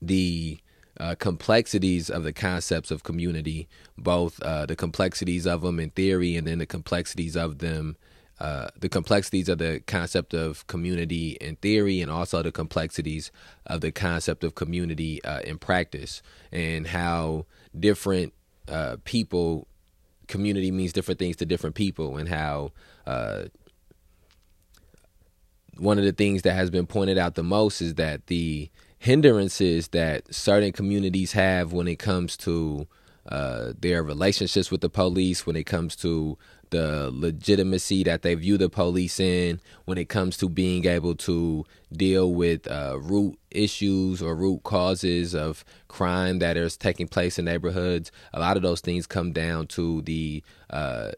the 0.01 0.59
uh, 1.01 1.15
complexities 1.17 2.09
of 2.09 2.23
the 2.23 2.33
concepts 2.33 2.91
of 2.91 3.03
community, 3.03 3.69
both 3.99 4.41
uh, 4.43 4.67
the 4.67 4.77
complexities 4.77 5.47
of 5.47 5.63
them 5.63 5.81
in 5.81 5.91
theory 5.91 6.37
and 6.37 6.47
then 6.47 6.59
the 6.59 6.67
complexities 6.67 7.37
of 7.37 7.59
them, 7.59 7.97
uh, 8.41 8.69
the 8.79 8.89
complexities 8.89 9.49
of 9.49 9.59
the 9.59 9.81
concept 9.87 10.35
of 10.35 10.67
community 10.67 11.37
in 11.41 11.57
theory, 11.57 12.01
and 12.01 12.11
also 12.11 12.43
the 12.43 12.53
complexities 12.53 13.31
of 13.67 13.81
the 13.81 13.93
concept 13.93 14.45
of 14.45 14.55
community 14.55 15.23
uh, 15.25 15.41
in 15.41 15.59
practice, 15.59 16.23
and 16.53 16.89
how 16.89 17.47
different 17.79 18.33
uh, 18.69 18.97
people, 19.05 19.67
community 20.27 20.71
means 20.71 20.93
different 20.93 21.19
things 21.19 21.37
to 21.37 21.47
different 21.47 21.77
people, 21.77 22.17
and 22.17 22.29
how 22.29 22.73
uh, 23.07 23.45
one 25.79 25.99
of 25.99 26.05
the 26.05 26.13
things 26.13 26.43
that 26.43 26.55
has 26.55 26.71
been 26.71 26.87
pointed 26.87 27.19
out 27.19 27.35
the 27.35 27.43
most 27.43 27.81
is 27.81 27.95
that 27.95 28.27
the 28.27 28.71
hindrances 29.05 29.89
that 29.89 30.35
certain 30.35 30.73
communities 30.73 31.33
have 31.33 31.73
when 31.75 31.87
it 31.87 31.99
comes 31.99 32.39
to 32.39 32.89
uh, 33.29 33.73
their 33.79 34.03
relationships 34.03 34.71
with 34.71 34.81
the 34.81 34.89
police, 34.89 35.47
when 35.47 35.57
it 35.57 35.65
comes 35.65 35.95
to 35.95 36.39
the 36.71 37.11
legitimacy 37.13 38.03
that 38.03 38.23
they 38.23 38.35
view 38.35 38.57
the 38.57 38.71
police 38.71 39.21
in, 39.21 39.61
when 39.85 39.99
it 39.99 40.09
comes 40.09 40.39
to 40.39 40.49
being 40.49 40.87
able 40.87 41.15
to 41.15 41.65
deal 41.93 42.33
with 42.33 42.67
uh, 42.71 42.99
root 42.99 43.39
issues 43.51 44.23
or 44.23 44.35
root 44.35 44.63
causes 44.63 45.35
of 45.35 45.67
crime 45.89 46.39
that 46.39 46.57
is 46.57 46.77
taking 46.77 47.07
place 47.07 47.39
in 47.39 47.45
neighborhoods. 47.45 48.11
A 48.33 48.41
lot 48.41 48.57
of 48.57 48.63
those 48.63 48.81
things 48.81 49.07
come 49.07 49.33
down 49.33 49.67
to 49.69 50.01
the 50.03 50.43
uh, 50.71 51.13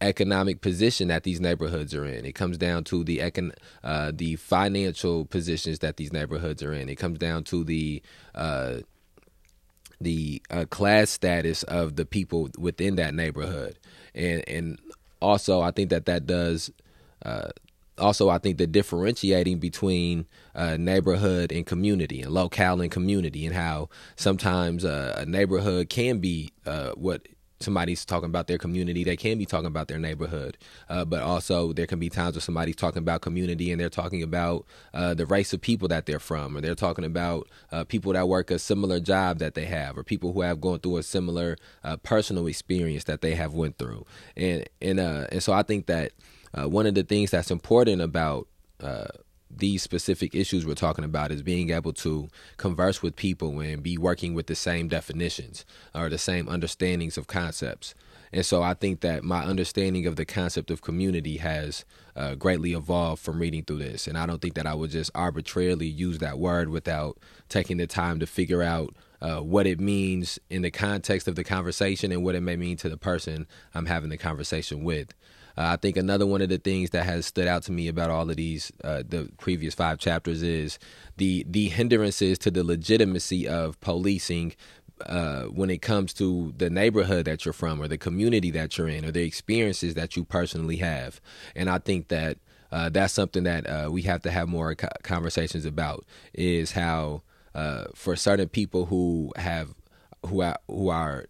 economic 0.00 0.60
position 0.60 1.08
that 1.08 1.22
these 1.22 1.40
neighborhoods 1.40 1.94
are 1.94 2.04
in. 2.04 2.24
It 2.24 2.34
comes 2.34 2.58
down 2.58 2.84
to 2.84 3.04
the 3.04 3.18
econ- 3.18 3.54
uh, 3.82 4.12
the 4.14 4.36
financial 4.36 5.24
positions 5.24 5.78
that 5.80 5.96
these 5.96 6.12
neighborhoods 6.12 6.62
are 6.62 6.72
in. 6.72 6.88
It 6.88 6.96
comes 6.96 7.18
down 7.18 7.44
to 7.44 7.64
the 7.64 8.02
uh, 8.34 8.78
the 10.00 10.42
uh, 10.50 10.66
class 10.68 11.10
status 11.10 11.62
of 11.64 11.96
the 11.96 12.04
people 12.04 12.50
within 12.58 12.96
that 12.96 13.14
neighborhood, 13.14 13.78
and 14.14 14.46
and 14.48 14.78
also 15.20 15.60
I 15.60 15.70
think 15.70 15.90
that 15.90 16.06
that 16.06 16.26
does. 16.26 16.70
Uh, 17.24 17.48
also, 17.98 18.28
I 18.28 18.36
think 18.36 18.58
the 18.58 18.66
differentiating 18.66 19.58
between 19.58 20.26
uh, 20.54 20.76
neighborhood 20.76 21.50
and 21.50 21.64
community, 21.64 22.20
and 22.20 22.30
locale 22.30 22.82
and 22.82 22.90
community, 22.90 23.46
and 23.46 23.54
how 23.54 23.88
sometimes 24.16 24.84
uh, 24.84 25.14
a 25.16 25.24
neighborhood 25.24 25.88
can 25.88 26.18
be 26.18 26.52
what 26.94 27.26
somebody's 27.60 28.04
talking 28.04 28.28
about 28.28 28.46
their 28.46 28.58
community, 28.58 29.04
they 29.04 29.16
can 29.16 29.38
be 29.38 29.46
talking 29.46 29.66
about 29.66 29.88
their 29.88 29.98
neighborhood. 29.98 30.56
Uh, 30.88 31.04
but 31.04 31.22
also, 31.22 31.72
there 31.72 31.86
can 31.86 31.98
be 31.98 32.08
times 32.08 32.34
where 32.34 32.40
somebody's 32.40 32.76
talking 32.76 32.98
about 32.98 33.20
community 33.20 33.70
and 33.70 33.80
they're 33.80 33.88
talking 33.88 34.22
about 34.22 34.66
uh, 34.94 35.14
the 35.14 35.26
race 35.26 35.52
of 35.52 35.60
people 35.60 35.88
that 35.88 36.06
they're 36.06 36.18
from, 36.18 36.56
or 36.56 36.60
they're 36.60 36.74
talking 36.74 37.04
about 37.04 37.48
uh, 37.72 37.84
people 37.84 38.12
that 38.12 38.28
work 38.28 38.50
a 38.50 38.58
similar 38.58 39.00
job 39.00 39.38
that 39.38 39.54
they 39.54 39.64
have, 39.64 39.96
or 39.96 40.04
people 40.04 40.32
who 40.32 40.42
have 40.42 40.60
gone 40.60 40.78
through 40.78 40.98
a 40.98 41.02
similar 41.02 41.56
uh, 41.84 41.96
personal 41.98 42.46
experience 42.46 43.04
that 43.04 43.20
they 43.20 43.34
have 43.34 43.54
went 43.54 43.78
through. 43.78 44.04
And 44.36 44.68
and 44.80 45.00
uh, 45.00 45.26
and 45.32 45.42
so 45.42 45.52
I 45.52 45.62
think 45.62 45.86
that 45.86 46.12
uh, 46.54 46.68
one 46.68 46.86
of 46.86 46.94
the 46.94 47.02
things 47.02 47.30
that's 47.30 47.50
important 47.50 48.00
about 48.02 48.48
these 49.56 49.82
specific 49.82 50.34
issues 50.34 50.66
we're 50.66 50.74
talking 50.74 51.04
about 51.04 51.30
is 51.30 51.42
being 51.42 51.70
able 51.70 51.92
to 51.94 52.28
converse 52.56 53.02
with 53.02 53.16
people 53.16 53.60
and 53.60 53.82
be 53.82 53.96
working 53.98 54.34
with 54.34 54.46
the 54.46 54.54
same 54.54 54.88
definitions 54.88 55.64
or 55.94 56.08
the 56.08 56.18
same 56.18 56.48
understandings 56.48 57.16
of 57.16 57.26
concepts. 57.26 57.94
And 58.32 58.44
so 58.44 58.62
I 58.62 58.74
think 58.74 59.00
that 59.00 59.24
my 59.24 59.44
understanding 59.44 60.06
of 60.06 60.16
the 60.16 60.24
concept 60.24 60.70
of 60.70 60.82
community 60.82 61.38
has 61.38 61.84
uh, 62.14 62.34
greatly 62.34 62.72
evolved 62.72 63.22
from 63.22 63.38
reading 63.38 63.64
through 63.64 63.78
this. 63.78 64.06
And 64.06 64.18
I 64.18 64.26
don't 64.26 64.42
think 64.42 64.54
that 64.54 64.66
I 64.66 64.74
would 64.74 64.90
just 64.90 65.10
arbitrarily 65.14 65.86
use 65.86 66.18
that 66.18 66.38
word 66.38 66.68
without 66.68 67.18
taking 67.48 67.76
the 67.76 67.86
time 67.86 68.18
to 68.20 68.26
figure 68.26 68.62
out 68.62 68.94
uh, 69.20 69.40
what 69.40 69.66
it 69.66 69.80
means 69.80 70.38
in 70.50 70.62
the 70.62 70.70
context 70.70 71.28
of 71.28 71.36
the 71.36 71.44
conversation 71.44 72.12
and 72.12 72.22
what 72.22 72.34
it 72.34 72.42
may 72.42 72.56
mean 72.56 72.76
to 72.78 72.88
the 72.88 72.96
person 72.96 73.46
I'm 73.74 73.86
having 73.86 74.10
the 74.10 74.18
conversation 74.18 74.84
with. 74.84 75.14
Uh, 75.56 75.72
I 75.72 75.76
think 75.76 75.96
another 75.96 76.26
one 76.26 76.42
of 76.42 76.48
the 76.48 76.58
things 76.58 76.90
that 76.90 77.04
has 77.04 77.26
stood 77.26 77.46
out 77.46 77.62
to 77.64 77.72
me 77.72 77.88
about 77.88 78.10
all 78.10 78.28
of 78.28 78.36
these, 78.36 78.72
uh, 78.84 79.02
the 79.08 79.30
previous 79.38 79.74
five 79.74 79.98
chapters, 79.98 80.42
is 80.42 80.78
the 81.16 81.44
the 81.48 81.68
hindrances 81.68 82.38
to 82.40 82.50
the 82.50 82.64
legitimacy 82.64 83.48
of 83.48 83.80
policing 83.80 84.54
uh, 85.04 85.44
when 85.44 85.70
it 85.70 85.82
comes 85.82 86.12
to 86.14 86.54
the 86.56 86.70
neighborhood 86.70 87.26
that 87.26 87.44
you're 87.44 87.52
from 87.52 87.80
or 87.80 87.88
the 87.88 87.98
community 87.98 88.50
that 88.50 88.76
you're 88.76 88.88
in 88.88 89.04
or 89.04 89.10
the 89.12 89.22
experiences 89.22 89.94
that 89.94 90.16
you 90.16 90.24
personally 90.24 90.76
have. 90.76 91.20
And 91.54 91.68
I 91.68 91.78
think 91.78 92.08
that 92.08 92.38
uh, 92.72 92.88
that's 92.88 93.12
something 93.12 93.44
that 93.44 93.66
uh, 93.66 93.88
we 93.90 94.02
have 94.02 94.22
to 94.22 94.30
have 94.30 94.48
more 94.48 94.74
co- 94.74 94.88
conversations 95.02 95.64
about 95.64 96.04
is 96.34 96.72
how 96.72 97.22
uh, 97.54 97.84
for 97.94 98.16
certain 98.16 98.48
people 98.48 98.86
who 98.86 99.32
have 99.36 99.74
who 100.24 100.42
are, 100.42 100.58
who 100.66 100.88
are 100.88 101.26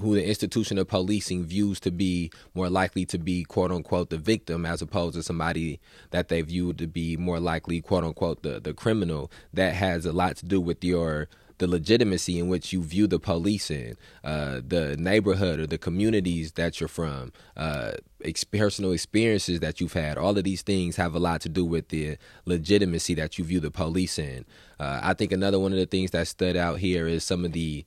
who 0.00 0.14
the 0.14 0.26
institution 0.26 0.78
of 0.78 0.88
policing 0.88 1.44
views 1.44 1.80
to 1.80 1.90
be 1.90 2.30
more 2.54 2.68
likely 2.68 3.06
to 3.06 3.18
be 3.18 3.44
quote 3.44 3.70
unquote 3.72 4.10
the 4.10 4.18
victim 4.18 4.66
as 4.66 4.82
opposed 4.82 5.14
to 5.14 5.22
somebody 5.22 5.80
that 6.10 6.28
they 6.28 6.42
view 6.42 6.72
to 6.74 6.86
be 6.86 7.16
more 7.16 7.40
likely 7.40 7.80
quote 7.80 8.04
unquote 8.04 8.42
the, 8.42 8.60
the 8.60 8.74
criminal 8.74 9.30
that 9.52 9.74
has 9.74 10.04
a 10.04 10.12
lot 10.12 10.36
to 10.36 10.44
do 10.44 10.60
with 10.60 10.84
your 10.84 11.28
the 11.58 11.66
legitimacy 11.66 12.38
in 12.38 12.48
which 12.48 12.72
you 12.72 12.82
view 12.82 13.06
the 13.06 13.18
police 13.18 13.70
in, 13.70 13.96
uh, 14.24 14.60
the 14.66 14.96
neighborhood 14.98 15.58
or 15.58 15.66
the 15.66 15.78
communities 15.78 16.52
that 16.52 16.80
you're 16.80 16.88
from, 16.88 17.32
uh, 17.56 17.92
ex- 18.24 18.44
personal 18.44 18.92
experiences 18.92 19.60
that 19.60 19.80
you've 19.80 19.94
had. 19.94 20.18
All 20.18 20.36
of 20.36 20.44
these 20.44 20.62
things 20.62 20.96
have 20.96 21.14
a 21.14 21.18
lot 21.18 21.40
to 21.42 21.48
do 21.48 21.64
with 21.64 21.88
the 21.88 22.18
legitimacy 22.44 23.14
that 23.14 23.38
you 23.38 23.44
view 23.44 23.60
the 23.60 23.70
police 23.70 24.18
in. 24.18 24.44
Uh, 24.78 25.00
I 25.02 25.14
think 25.14 25.32
another 25.32 25.58
one 25.58 25.72
of 25.72 25.78
the 25.78 25.86
things 25.86 26.10
that 26.10 26.28
stood 26.28 26.56
out 26.56 26.78
here 26.78 27.06
is 27.06 27.24
some 27.24 27.44
of 27.44 27.52
the 27.52 27.84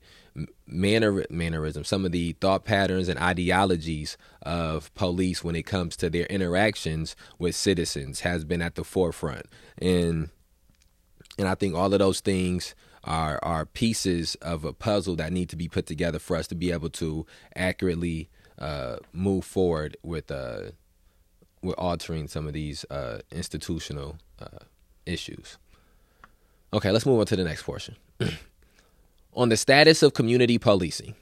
manner 0.66 1.24
mannerisms, 1.30 1.88
some 1.88 2.04
of 2.04 2.12
the 2.12 2.32
thought 2.40 2.64
patterns 2.64 3.08
and 3.08 3.18
ideologies 3.18 4.16
of 4.42 4.94
police 4.94 5.42
when 5.42 5.56
it 5.56 5.64
comes 5.64 5.96
to 5.96 6.10
their 6.10 6.26
interactions 6.26 7.16
with 7.38 7.54
citizens 7.54 8.20
has 8.20 8.44
been 8.44 8.62
at 8.62 8.74
the 8.74 8.84
forefront, 8.84 9.46
and 9.78 10.30
and 11.38 11.48
I 11.48 11.54
think 11.54 11.74
all 11.74 11.92
of 11.92 11.98
those 11.98 12.20
things 12.20 12.74
are 13.04 13.38
are 13.42 13.66
pieces 13.66 14.34
of 14.36 14.64
a 14.64 14.72
puzzle 14.72 15.16
that 15.16 15.32
need 15.32 15.48
to 15.50 15.56
be 15.56 15.68
put 15.68 15.86
together 15.86 16.18
for 16.18 16.36
us 16.36 16.46
to 16.48 16.54
be 16.54 16.70
able 16.70 16.90
to 16.90 17.26
accurately 17.56 18.28
uh, 18.58 18.96
move 19.12 19.44
forward 19.44 19.96
with 20.02 20.30
uh, 20.30 20.72
with 21.62 21.74
altering 21.78 22.28
some 22.28 22.46
of 22.46 22.52
these 22.52 22.84
uh, 22.90 23.20
institutional 23.30 24.16
uh, 24.40 24.64
issues. 25.06 25.58
Okay, 26.72 26.90
let's 26.90 27.06
move 27.06 27.18
on 27.18 27.26
to 27.26 27.36
the 27.36 27.44
next 27.44 27.64
portion. 27.64 27.96
on 29.32 29.48
the 29.48 29.56
status 29.56 30.02
of 30.02 30.14
community 30.14 30.58
policing. 30.58 31.14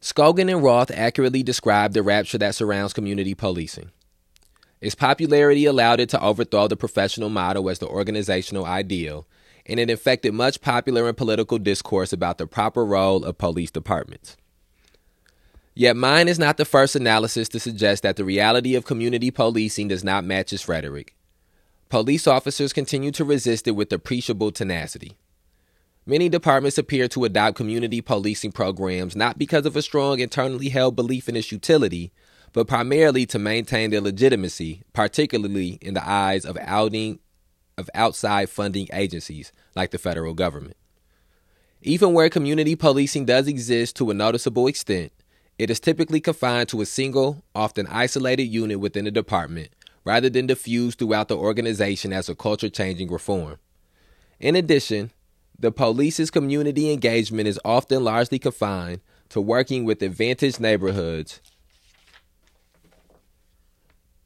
Skogan 0.00 0.50
and 0.52 0.62
Roth 0.62 0.90
accurately 0.90 1.42
described 1.42 1.94
the 1.94 2.02
rapture 2.02 2.38
that 2.38 2.54
surrounds 2.54 2.92
community 2.92 3.34
policing. 3.34 3.90
Its 4.80 4.94
popularity 4.94 5.64
allowed 5.64 5.98
it 5.98 6.10
to 6.10 6.22
overthrow 6.22 6.68
the 6.68 6.76
professional 6.76 7.30
model 7.30 7.70
as 7.70 7.78
the 7.78 7.88
organizational 7.88 8.66
ideal, 8.66 9.26
and 9.64 9.80
it 9.80 9.88
infected 9.88 10.34
much 10.34 10.60
popular 10.60 11.08
and 11.08 11.16
political 11.16 11.58
discourse 11.58 12.12
about 12.12 12.36
the 12.36 12.46
proper 12.46 12.84
role 12.84 13.24
of 13.24 13.38
police 13.38 13.70
departments. 13.70 14.36
Yet 15.74 15.96
mine 15.96 16.28
is 16.28 16.38
not 16.38 16.58
the 16.58 16.64
first 16.64 16.94
analysis 16.94 17.48
to 17.48 17.58
suggest 17.58 18.02
that 18.02 18.16
the 18.16 18.24
reality 18.24 18.74
of 18.74 18.84
community 18.84 19.30
policing 19.30 19.88
does 19.88 20.04
not 20.04 20.24
match 20.24 20.52
its 20.52 20.68
rhetoric. 20.68 21.14
Police 21.88 22.26
officers 22.26 22.72
continue 22.72 23.10
to 23.12 23.24
resist 23.24 23.66
it 23.66 23.72
with 23.72 23.92
appreciable 23.92 24.52
tenacity. 24.52 25.16
Many 26.06 26.28
departments 26.28 26.76
appear 26.76 27.08
to 27.08 27.24
adopt 27.24 27.56
community 27.56 28.02
policing 28.02 28.52
programs 28.52 29.16
not 29.16 29.38
because 29.38 29.64
of 29.64 29.74
a 29.74 29.80
strong 29.80 30.20
internally 30.20 30.68
held 30.68 30.96
belief 30.96 31.30
in 31.30 31.36
its 31.36 31.50
utility, 31.50 32.12
but 32.52 32.68
primarily 32.68 33.24
to 33.26 33.38
maintain 33.38 33.90
their 33.90 34.02
legitimacy, 34.02 34.82
particularly 34.92 35.78
in 35.80 35.94
the 35.94 36.06
eyes 36.06 36.44
of 36.44 36.58
outing 36.60 37.20
of 37.78 37.88
outside 37.94 38.50
funding 38.50 38.86
agencies 38.92 39.50
like 39.74 39.90
the 39.90 39.98
federal 39.98 40.34
government. 40.34 40.76
Even 41.82 42.12
where 42.12 42.28
community 42.28 42.76
policing 42.76 43.24
does 43.24 43.48
exist 43.48 43.96
to 43.96 44.10
a 44.10 44.14
noticeable 44.14 44.66
extent, 44.66 45.10
it 45.58 45.70
is 45.70 45.80
typically 45.80 46.20
confined 46.20 46.68
to 46.68 46.80
a 46.82 46.86
single, 46.86 47.42
often 47.54 47.86
isolated 47.86 48.44
unit 48.44 48.78
within 48.78 49.06
a 49.06 49.10
department, 49.10 49.70
rather 50.04 50.28
than 50.28 50.46
diffused 50.46 50.98
throughout 50.98 51.28
the 51.28 51.36
organization 51.36 52.12
as 52.12 52.28
a 52.28 52.34
culture 52.34 52.68
changing 52.68 53.10
reform. 53.10 53.56
In 54.38 54.54
addition, 54.54 55.10
the 55.58 55.72
police's 55.72 56.30
community 56.30 56.92
engagement 56.92 57.48
is 57.48 57.60
often 57.64 58.04
largely 58.04 58.38
confined 58.38 59.00
to 59.30 59.40
working 59.40 59.84
with 59.84 60.02
advantaged 60.02 60.60
neighborhoods 60.60 61.40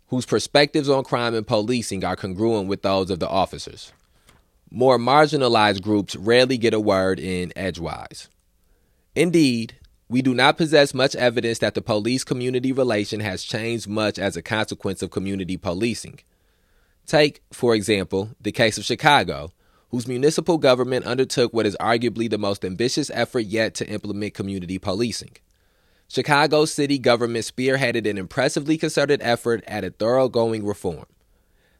whose 0.09 0.27
perspectives 0.27 0.89
on 0.89 1.05
crime 1.05 1.35
and 1.35 1.47
policing 1.47 2.05
are 2.05 2.17
congruent 2.17 2.67
with 2.67 2.83
those 2.83 3.11
of 3.11 3.19
the 3.19 3.29
officers. 3.29 3.93
More 4.71 4.99
marginalized 4.99 5.83
groups 5.83 6.17
rarely 6.17 6.59
get 6.59 6.75
a 6.75 6.81
word 6.81 7.21
in 7.21 7.53
edgewise. 7.57 8.29
Indeed, 9.15 9.77
we 10.09 10.23
do 10.23 10.35
not 10.35 10.57
possess 10.57 10.95
much 10.95 11.15
evidence 11.15 11.59
that 11.59 11.75
the 11.75 11.83
police 11.83 12.25
community 12.25 12.73
relation 12.73 13.21
has 13.21 13.43
changed 13.43 13.87
much 13.87 14.19
as 14.19 14.37
a 14.37 14.43
consequence 14.43 15.03
of 15.03 15.11
community 15.11 15.57
policing. 15.57 16.21
Take, 17.07 17.43
for 17.53 17.75
example, 17.75 18.31
the 18.41 18.53
case 18.53 18.79
of 18.79 18.85
Chicago, 18.85 19.53
whose 19.91 20.07
municipal 20.07 20.59
government 20.59 21.07
undertook 21.07 21.53
what 21.53 21.67
is 21.67 21.77
arguably 21.81 22.29
the 22.29 22.39
most 22.39 22.65
ambitious 22.65 23.11
effort 23.15 23.47
yet 23.47 23.75
to 23.75 23.89
implement 23.89 24.35
community 24.35 24.79
policing. 24.79 25.33
Chicago 26.09 26.65
city 26.65 26.99
government 26.99 27.45
spearheaded 27.45 28.09
an 28.09 28.17
impressively 28.19 28.79
concerted 28.79 29.21
effort 29.23 29.63
at 29.67 29.85
a 29.85 29.91
thoroughgoing 29.91 30.65
reform. 30.65 31.07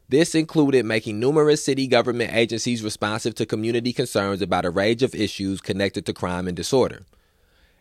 This 0.07 0.33
included 0.33 0.85
making 0.85 1.19
numerous 1.19 1.63
city 1.63 1.85
government 1.87 2.33
agencies 2.33 2.83
responsive 2.83 3.35
to 3.35 3.45
community 3.45 3.93
concerns 3.93 4.41
about 4.41 4.65
a 4.65 4.71
range 4.71 5.03
of 5.03 5.13
issues 5.13 5.61
connected 5.61 6.05
to 6.05 6.13
crime 6.13 6.47
and 6.47 6.57
disorder. 6.57 7.05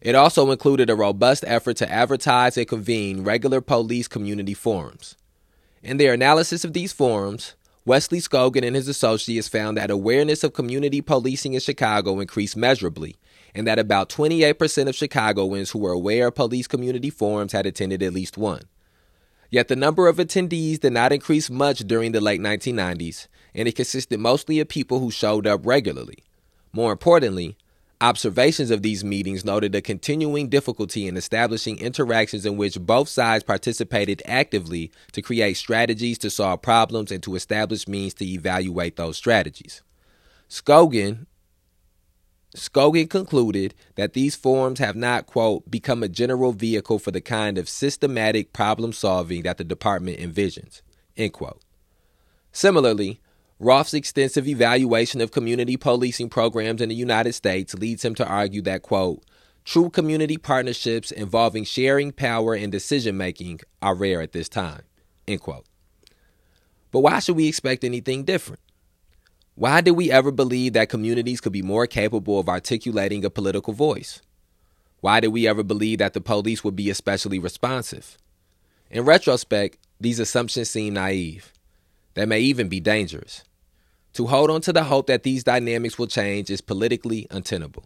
It 0.00 0.14
also 0.14 0.50
included 0.50 0.90
a 0.90 0.94
robust 0.94 1.44
effort 1.46 1.78
to 1.78 1.90
advertise 1.90 2.56
and 2.56 2.68
convene 2.68 3.24
regular 3.24 3.60
police 3.60 4.08
community 4.08 4.54
forums. 4.54 5.16
In 5.82 5.96
their 5.96 6.12
analysis 6.12 6.64
of 6.64 6.72
these 6.72 6.92
forums, 6.92 7.54
Wesley 7.88 8.20
Skogan 8.20 8.66
and 8.66 8.76
his 8.76 8.86
associates 8.86 9.48
found 9.48 9.78
that 9.78 9.90
awareness 9.90 10.44
of 10.44 10.52
community 10.52 11.00
policing 11.00 11.54
in 11.54 11.60
Chicago 11.60 12.20
increased 12.20 12.54
measurably, 12.54 13.16
and 13.54 13.66
that 13.66 13.78
about 13.78 14.10
28% 14.10 14.88
of 14.88 14.94
Chicagoans 14.94 15.70
who 15.70 15.78
were 15.78 15.92
aware 15.92 16.26
of 16.26 16.34
police 16.34 16.66
community 16.66 17.08
forums 17.08 17.52
had 17.52 17.64
attended 17.64 18.02
at 18.02 18.12
least 18.12 18.36
one. 18.36 18.60
Yet 19.48 19.68
the 19.68 19.74
number 19.74 20.06
of 20.06 20.18
attendees 20.18 20.80
did 20.80 20.92
not 20.92 21.14
increase 21.14 21.48
much 21.48 21.78
during 21.78 22.12
the 22.12 22.20
late 22.20 22.42
1990s, 22.42 23.26
and 23.54 23.66
it 23.66 23.76
consisted 23.76 24.20
mostly 24.20 24.60
of 24.60 24.68
people 24.68 25.00
who 25.00 25.10
showed 25.10 25.46
up 25.46 25.64
regularly. 25.64 26.18
More 26.74 26.92
importantly, 26.92 27.56
Observations 28.00 28.70
of 28.70 28.82
these 28.82 29.02
meetings 29.02 29.44
noted 29.44 29.74
a 29.74 29.82
continuing 29.82 30.48
difficulty 30.48 31.08
in 31.08 31.16
establishing 31.16 31.78
interactions 31.78 32.46
in 32.46 32.56
which 32.56 32.78
both 32.78 33.08
sides 33.08 33.42
participated 33.42 34.22
actively 34.24 34.92
to 35.10 35.20
create 35.20 35.56
strategies 35.56 36.16
to 36.16 36.30
solve 36.30 36.62
problems 36.62 37.10
and 37.10 37.24
to 37.24 37.34
establish 37.34 37.88
means 37.88 38.14
to 38.14 38.24
evaluate 38.24 38.94
those 38.94 39.16
strategies. 39.16 39.82
Skogan 40.48 41.26
concluded 43.10 43.74
that 43.96 44.12
these 44.12 44.36
forums 44.36 44.78
have 44.78 44.94
not, 44.94 45.26
quote, 45.26 45.68
become 45.68 46.04
a 46.04 46.08
general 46.08 46.52
vehicle 46.52 47.00
for 47.00 47.10
the 47.10 47.20
kind 47.20 47.58
of 47.58 47.68
systematic 47.68 48.52
problem 48.52 48.92
solving 48.92 49.42
that 49.42 49.58
the 49.58 49.64
department 49.64 50.20
envisions, 50.20 50.82
end 51.16 51.32
quote. 51.32 51.62
Similarly, 52.52 53.20
Roth's 53.60 53.94
extensive 53.94 54.46
evaluation 54.46 55.20
of 55.20 55.32
community 55.32 55.76
policing 55.76 56.28
programs 56.28 56.80
in 56.80 56.90
the 56.90 56.94
United 56.94 57.32
States 57.32 57.74
leads 57.74 58.04
him 58.04 58.14
to 58.14 58.26
argue 58.26 58.62
that, 58.62 58.82
quote, 58.82 59.24
true 59.64 59.90
community 59.90 60.36
partnerships 60.36 61.10
involving 61.10 61.64
sharing 61.64 62.12
power 62.12 62.54
and 62.54 62.70
decision 62.70 63.16
making 63.16 63.60
are 63.82 63.96
rare 63.96 64.22
at 64.22 64.32
this 64.32 64.48
time, 64.48 64.82
end 65.26 65.40
quote. 65.40 65.66
But 66.92 67.00
why 67.00 67.18
should 67.18 67.36
we 67.36 67.48
expect 67.48 67.82
anything 67.82 68.22
different? 68.22 68.60
Why 69.56 69.80
did 69.80 69.92
we 69.92 70.08
ever 70.12 70.30
believe 70.30 70.74
that 70.74 70.88
communities 70.88 71.40
could 71.40 71.52
be 71.52 71.62
more 71.62 71.88
capable 71.88 72.38
of 72.38 72.48
articulating 72.48 73.24
a 73.24 73.30
political 73.30 73.74
voice? 73.74 74.22
Why 75.00 75.18
did 75.18 75.28
we 75.28 75.48
ever 75.48 75.64
believe 75.64 75.98
that 75.98 76.12
the 76.12 76.20
police 76.20 76.62
would 76.62 76.76
be 76.76 76.90
especially 76.90 77.40
responsive? 77.40 78.16
In 78.88 79.04
retrospect, 79.04 79.78
these 80.00 80.20
assumptions 80.20 80.70
seem 80.70 80.94
naive. 80.94 81.52
They 82.18 82.26
may 82.26 82.40
even 82.40 82.68
be 82.68 82.80
dangerous. 82.80 83.44
To 84.14 84.26
hold 84.26 84.50
on 84.50 84.60
to 84.62 84.72
the 84.72 84.82
hope 84.82 85.06
that 85.06 85.22
these 85.22 85.44
dynamics 85.44 86.00
will 86.00 86.08
change 86.08 86.50
is 86.50 86.60
politically 86.60 87.28
untenable. 87.30 87.84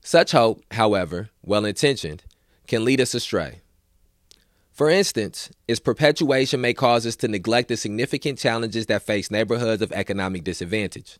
Such 0.00 0.30
hope, 0.30 0.62
however, 0.70 1.30
well 1.42 1.64
intentioned, 1.64 2.22
can 2.68 2.84
lead 2.84 3.00
us 3.00 3.14
astray. 3.14 3.62
For 4.70 4.88
instance, 4.88 5.50
its 5.66 5.80
perpetuation 5.80 6.60
may 6.60 6.72
cause 6.72 7.04
us 7.04 7.16
to 7.16 7.26
neglect 7.26 7.66
the 7.66 7.76
significant 7.76 8.38
challenges 8.38 8.86
that 8.86 9.02
face 9.02 9.28
neighborhoods 9.28 9.82
of 9.82 9.90
economic 9.90 10.44
disadvantage. 10.44 11.18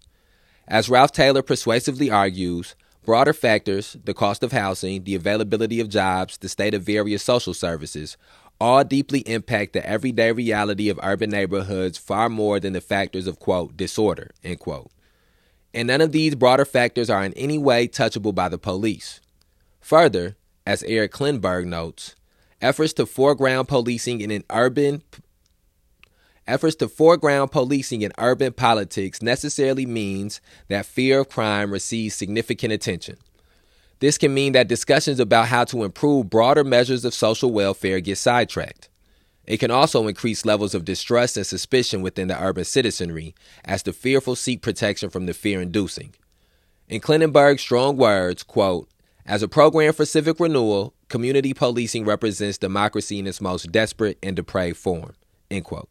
As 0.68 0.88
Ralph 0.88 1.10
Taylor 1.10 1.42
persuasively 1.42 2.08
argues, 2.08 2.76
broader 3.04 3.32
factors, 3.32 3.96
the 4.04 4.14
cost 4.14 4.44
of 4.44 4.52
housing, 4.52 5.02
the 5.02 5.16
availability 5.16 5.80
of 5.80 5.88
jobs, 5.88 6.38
the 6.38 6.48
state 6.48 6.72
of 6.72 6.84
various 6.84 7.24
social 7.24 7.52
services, 7.52 8.16
all 8.60 8.84
deeply 8.84 9.20
impact 9.20 9.72
the 9.72 9.86
everyday 9.86 10.32
reality 10.32 10.88
of 10.88 11.00
urban 11.02 11.30
neighborhoods 11.30 11.98
far 11.98 12.28
more 12.28 12.58
than 12.58 12.72
the 12.72 12.80
factors 12.80 13.26
of, 13.26 13.38
quote, 13.38 13.76
disorder, 13.76 14.30
end 14.42 14.60
quote. 14.60 14.90
And 15.74 15.88
none 15.88 16.00
of 16.00 16.12
these 16.12 16.34
broader 16.34 16.64
factors 16.64 17.10
are 17.10 17.24
in 17.24 17.34
any 17.34 17.58
way 17.58 17.86
touchable 17.86 18.34
by 18.34 18.48
the 18.48 18.58
police. 18.58 19.20
Further, 19.80 20.36
as 20.66 20.82
Eric 20.84 21.12
Klinenberg 21.12 21.66
notes, 21.66 22.16
efforts 22.60 22.92
to 22.94 23.06
foreground 23.06 23.68
policing 23.68 24.20
in 24.20 24.30
an 24.30 24.44
urban 24.50 25.02
efforts 26.46 26.76
to 26.76 26.88
foreground 26.88 27.50
policing 27.50 28.02
in 28.02 28.12
urban 28.18 28.52
politics 28.52 29.20
necessarily 29.20 29.84
means 29.84 30.40
that 30.68 30.86
fear 30.86 31.20
of 31.20 31.28
crime 31.28 31.72
receives 31.72 32.14
significant 32.14 32.72
attention. 32.72 33.16
This 33.98 34.18
can 34.18 34.34
mean 34.34 34.52
that 34.52 34.68
discussions 34.68 35.18
about 35.20 35.48
how 35.48 35.64
to 35.64 35.84
improve 35.84 36.28
broader 36.28 36.64
measures 36.64 37.04
of 37.04 37.14
social 37.14 37.50
welfare 37.50 38.00
get 38.00 38.18
sidetracked. 38.18 38.88
It 39.46 39.58
can 39.58 39.70
also 39.70 40.08
increase 40.08 40.44
levels 40.44 40.74
of 40.74 40.84
distrust 40.84 41.36
and 41.36 41.46
suspicion 41.46 42.02
within 42.02 42.28
the 42.28 42.42
urban 42.42 42.64
citizenry 42.64 43.34
as 43.64 43.82
the 43.82 43.92
fearful 43.92 44.36
seek 44.36 44.60
protection 44.60 45.08
from 45.08 45.26
the 45.26 45.34
fear 45.34 45.62
inducing. 45.62 46.14
In 46.88 47.00
Klinenberg's 47.00 47.62
strong 47.62 47.96
words, 47.96 48.42
quote, 48.42 48.88
as 49.24 49.42
a 49.42 49.48
program 49.48 49.92
for 49.92 50.04
civic 50.04 50.38
renewal, 50.38 50.94
community 51.08 51.52
policing 51.54 52.04
represents 52.04 52.58
democracy 52.58 53.18
in 53.18 53.26
its 53.26 53.40
most 53.40 53.72
desperate 53.72 54.18
and 54.22 54.36
depraved 54.36 54.76
form. 54.76 55.14
End 55.50 55.64
quote. 55.64 55.88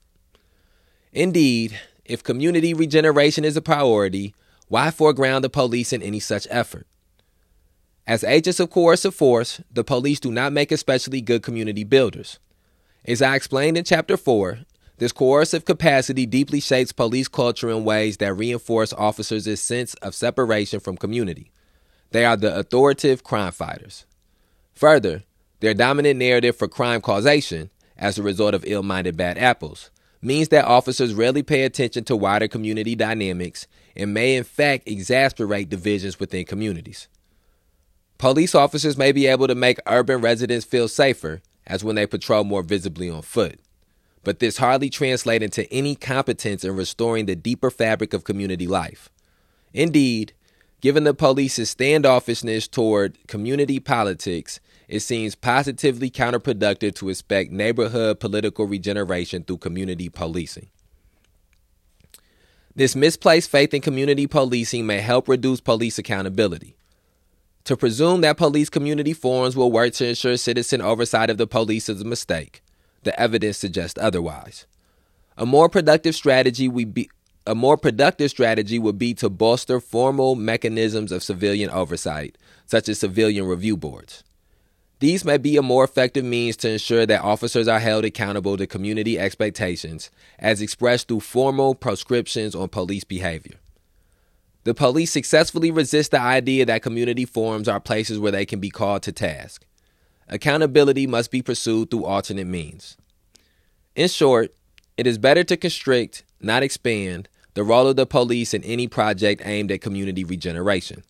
Indeed, 1.12 1.78
if 2.06 2.24
community 2.24 2.74
regeneration 2.74 3.44
is 3.44 3.58
a 3.58 3.62
priority, 3.62 4.36
why 4.68 4.92
foreground 4.92 5.44
the 5.44 5.50
police 5.50 5.92
in 5.92 6.02
any 6.02 6.20
such 6.20 6.48
effort? 6.50 6.88
As 8.08 8.24
agents 8.24 8.60
of 8.60 8.70
coercive 8.70 9.16
force, 9.16 9.62
the 9.72 9.84
police 9.84 10.20
do 10.20 10.32
not 10.32 10.54
make 10.54 10.72
especially 10.72 11.22
good 11.22 11.42
community 11.42 11.84
builders. 11.84 12.38
As 13.04 13.22
I 13.22 13.36
explained 13.36 13.78
in 13.78 13.84
Chapter 13.84 14.16
4, 14.16 14.60
this 14.98 15.12
coercive 15.12 15.66
capacity 15.66 16.28
deeply 16.28 16.60
shapes 16.60 16.92
police 16.92 17.28
culture 17.28 17.70
in 17.70 17.84
ways 17.84 18.18
that 18.18 18.34
reinforce 18.36 18.94
officers' 18.94 19.60
sense 19.60 19.96
of 19.96 20.14
separation 20.14 20.80
from 20.80 20.98
community. 20.98 21.52
They 22.12 22.26
are 22.26 22.38
the 22.38 22.56
authoritative 22.56 23.24
crime 23.24 23.52
fighters. 23.52 24.06
Further, 24.76 25.24
their 25.60 25.74
dominant 25.74 26.20
narrative 26.20 26.56
for 26.56 26.68
crime 26.68 27.02
causation, 27.02 27.72
as 27.98 28.20
a 28.20 28.24
result 28.24 28.54
of 28.54 28.64
ill 28.68 28.84
minded 28.84 29.18
bad 29.18 29.40
apples, 29.40 29.90
means 30.22 30.50
that 30.50 30.66
officers 30.66 31.16
rarely 31.16 31.42
pay 31.42 31.64
attention 31.64 32.04
to 32.04 32.16
wider 32.16 32.48
community 32.48 32.96
dynamics 32.96 33.66
and 33.96 34.14
may 34.14 34.36
in 34.36 34.44
fact 34.44 34.88
exasperate 34.88 35.70
divisions 35.70 36.20
within 36.20 36.46
communities. 36.46 37.08
Police 38.18 38.56
officers 38.56 38.98
may 38.98 39.12
be 39.12 39.28
able 39.28 39.48
to 39.48 39.56
make 39.56 39.78
urban 39.88 40.22
residents 40.22 40.66
feel 40.66 40.88
safer, 40.88 41.42
as 41.68 41.84
when 41.84 41.96
they 41.96 42.08
patrol 42.08 42.44
more 42.44 42.64
visibly 42.64 43.10
on 43.10 43.22
foot. 43.22 43.60
But 44.24 44.40
this 44.40 44.58
hardly 44.58 44.90
translates 44.90 45.44
into 45.44 45.72
any 45.72 45.96
competence 45.96 46.64
in 46.64 46.76
restoring 46.76 47.26
the 47.26 47.36
deeper 47.36 47.70
fabric 47.70 48.14
of 48.14 48.24
community 48.24 48.68
life. 48.68 49.10
Indeed, 49.74 50.34
given 50.82 51.04
the 51.04 51.14
police's 51.14 51.74
standoffishness 51.76 52.72
toward 52.72 53.28
community 53.28 53.80
politics, 53.80 54.60
it 54.88 55.02
seems 55.02 55.36
positively 55.36 56.10
counterproductive 56.10 56.96
to 56.96 57.10
expect 57.10 57.52
neighborhood 57.52 58.20
political 58.20 58.66
regeneration 58.66 59.44
through 59.44 59.58
community 59.58 60.10
policing. 60.10 60.70
This 62.76 62.96
misplaced 62.96 63.50
faith 63.50 63.74
in 63.74 63.82
community 63.82 64.28
policing 64.28 64.86
may 64.86 65.00
help 65.02 65.28
reduce 65.28 65.62
police 65.62 65.98
accountability. 65.98 66.78
To 67.66 67.76
presume 67.76 68.22
that 68.22 68.38
police 68.38 68.70
community 68.70 69.14
forums 69.14 69.56
will 69.56 69.72
work 69.72 69.94
to 69.94 70.08
ensure 70.08 70.38
citizen 70.38 70.82
oversight 70.82 71.32
of 71.32 71.38
the 71.38 71.48
police 71.48 71.90
is 71.90 72.00
a 72.00 72.06
mistake. 72.06 72.62
The 73.02 73.20
evidence 73.20 73.58
suggests 73.58 74.00
otherwise. 74.00 74.68
A 75.36 75.48
more 75.48 75.68
productive 75.68 76.14
strategy 76.14 76.68
would 76.68 76.94
be 76.94 77.10
a 77.48 77.56
more 77.56 77.78
productive 77.78 78.32
strategy 78.32 78.80
would 78.80 78.98
be 78.98 79.14
to 79.16 79.30
bolster 79.30 79.80
formal 79.80 80.36
mechanisms 80.36 81.12
of 81.12 81.24
civilian 81.24 81.70
oversight, 81.70 82.38
such 82.66 82.90
as 82.90 83.00
civilian 83.00 83.46
review 83.46 83.78
boards. 83.78 84.24
These 85.00 85.26
may 85.26 85.38
be 85.38 85.58
a 85.58 85.62
more 85.62 85.84
effective 85.84 86.26
means 86.26 86.58
to 86.58 86.72
ensure 86.72 87.06
that 87.06 87.22
officers 87.22 87.68
are 87.68 87.80
held 87.80 88.06
accountable 88.06 88.58
to 88.58 88.66
community 88.66 89.20
expectations 89.20 90.10
as 90.40 90.62
expressed 90.62 91.08
through 91.08 91.20
formal 91.20 91.76
proscriptions 91.76 92.56
on 92.56 92.70
police 92.70 93.04
behavior. 93.04 93.58
The 94.66 94.74
police 94.74 95.12
successfully 95.12 95.70
resist 95.70 96.10
the 96.10 96.20
idea 96.20 96.66
that 96.66 96.82
community 96.82 97.24
forums 97.24 97.68
are 97.68 97.80
places 97.80 98.18
where 98.18 98.32
they 98.32 98.48
can 98.48 98.60
be 98.60 98.72
called 98.72 99.04
to 99.04 99.12
task. 99.12 99.64
Accountability 100.28 101.06
must 101.06 101.30
be 101.30 101.44
pursued 101.44 101.92
through 101.92 102.06
alternate 102.06 102.48
means. 102.48 102.98
In 103.96 104.08
short, 104.08 104.56
it 104.98 105.06
is 105.06 105.20
better 105.20 105.44
to 105.44 105.56
constrict, 105.56 106.24
not 106.42 106.64
expand, 106.64 107.30
the 107.54 107.64
role 107.64 107.88
of 107.88 107.96
the 107.96 108.08
police 108.08 108.56
in 108.56 108.64
any 108.64 108.88
project 108.88 109.44
aimed 109.46 109.72
at 109.72 109.82
community 109.82 110.24
regeneration. 110.24 111.04